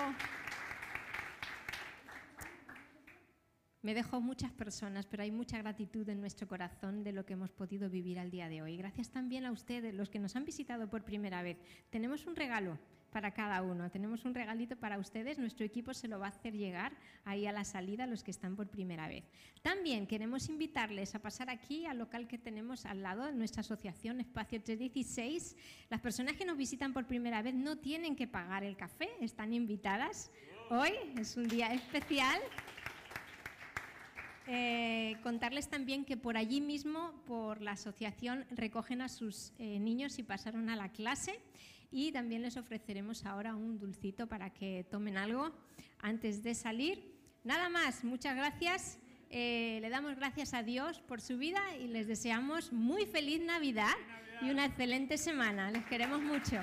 Me 3.81 3.95
dejo 3.95 4.21
muchas 4.21 4.51
personas, 4.51 5.07
pero 5.07 5.23
hay 5.23 5.31
mucha 5.31 5.57
gratitud 5.57 6.07
en 6.07 6.21
nuestro 6.21 6.47
corazón 6.47 7.03
de 7.03 7.11
lo 7.11 7.25
que 7.25 7.33
hemos 7.33 7.51
podido 7.51 7.89
vivir 7.89 8.19
al 8.19 8.29
día 8.29 8.47
de 8.47 8.61
hoy. 8.61 8.77
Gracias 8.77 9.09
también 9.09 9.45
a 9.45 9.51
ustedes, 9.51 9.95
los 9.95 10.11
que 10.11 10.19
nos 10.19 10.35
han 10.35 10.45
visitado 10.45 10.87
por 10.87 11.03
primera 11.03 11.41
vez. 11.41 11.57
Tenemos 11.89 12.27
un 12.27 12.35
regalo 12.35 12.77
para 13.11 13.31
cada 13.31 13.61
uno. 13.61 13.91
Tenemos 13.91 14.25
un 14.25 14.33
regalito 14.33 14.75
para 14.75 14.97
ustedes. 14.97 15.37
Nuestro 15.37 15.65
equipo 15.65 15.93
se 15.93 16.07
lo 16.07 16.19
va 16.19 16.27
a 16.27 16.29
hacer 16.29 16.53
llegar 16.53 16.93
ahí 17.25 17.45
a 17.45 17.51
la 17.51 17.63
salida 17.63 18.07
los 18.07 18.23
que 18.23 18.31
están 18.31 18.55
por 18.55 18.67
primera 18.67 19.07
vez. 19.07 19.25
También 19.61 20.07
queremos 20.07 20.49
invitarles 20.49 21.13
a 21.13 21.19
pasar 21.19 21.49
aquí 21.49 21.85
al 21.85 21.99
local 21.99 22.27
que 22.27 22.37
tenemos 22.37 22.85
al 22.85 23.03
lado 23.03 23.25
de 23.25 23.33
nuestra 23.33 23.61
asociación 23.61 24.19
Espacio 24.21 24.61
316. 24.61 25.55
Las 25.89 26.01
personas 26.01 26.35
que 26.35 26.45
nos 26.45 26.57
visitan 26.57 26.93
por 26.93 27.05
primera 27.05 27.41
vez 27.41 27.53
no 27.53 27.77
tienen 27.77 28.15
que 28.15 28.27
pagar 28.27 28.63
el 28.63 28.77
café, 28.77 29.09
están 29.19 29.53
invitadas. 29.53 30.31
Hoy 30.69 30.91
es 31.17 31.35
un 31.35 31.47
día 31.47 31.73
especial. 31.73 32.39
Eh, 34.47 35.17
contarles 35.21 35.69
también 35.69 36.03
que 36.03 36.17
por 36.17 36.35
allí 36.35 36.61
mismo, 36.61 37.13
por 37.25 37.61
la 37.61 37.71
asociación, 37.71 38.45
recogen 38.51 39.01
a 39.01 39.07
sus 39.07 39.53
eh, 39.59 39.79
niños 39.79 40.17
y 40.17 40.23
pasaron 40.23 40.69
a 40.69 40.75
la 40.75 40.89
clase 40.89 41.39
y 41.91 42.11
también 42.11 42.41
les 42.41 42.57
ofreceremos 42.57 43.25
ahora 43.25 43.55
un 43.55 43.77
dulcito 43.77 44.27
para 44.27 44.49
que 44.49 44.85
tomen 44.89 45.17
algo 45.17 45.51
antes 45.99 46.41
de 46.41 46.55
salir. 46.55 47.13
Nada 47.43 47.69
más, 47.69 48.03
muchas 48.03 48.35
gracias. 48.35 48.97
Eh, 49.29 49.79
le 49.81 49.89
damos 49.89 50.15
gracias 50.15 50.53
a 50.53 50.63
Dios 50.63 50.99
por 51.01 51.21
su 51.21 51.37
vida 51.37 51.61
y 51.79 51.87
les 51.87 52.07
deseamos 52.07 52.71
muy 52.71 53.05
feliz 53.05 53.41
Navidad 53.41 53.93
y 54.41 54.49
una 54.49 54.65
excelente 54.65 55.17
semana. 55.17 55.71
Les 55.71 55.85
queremos 55.85 56.21
mucho. 56.21 56.57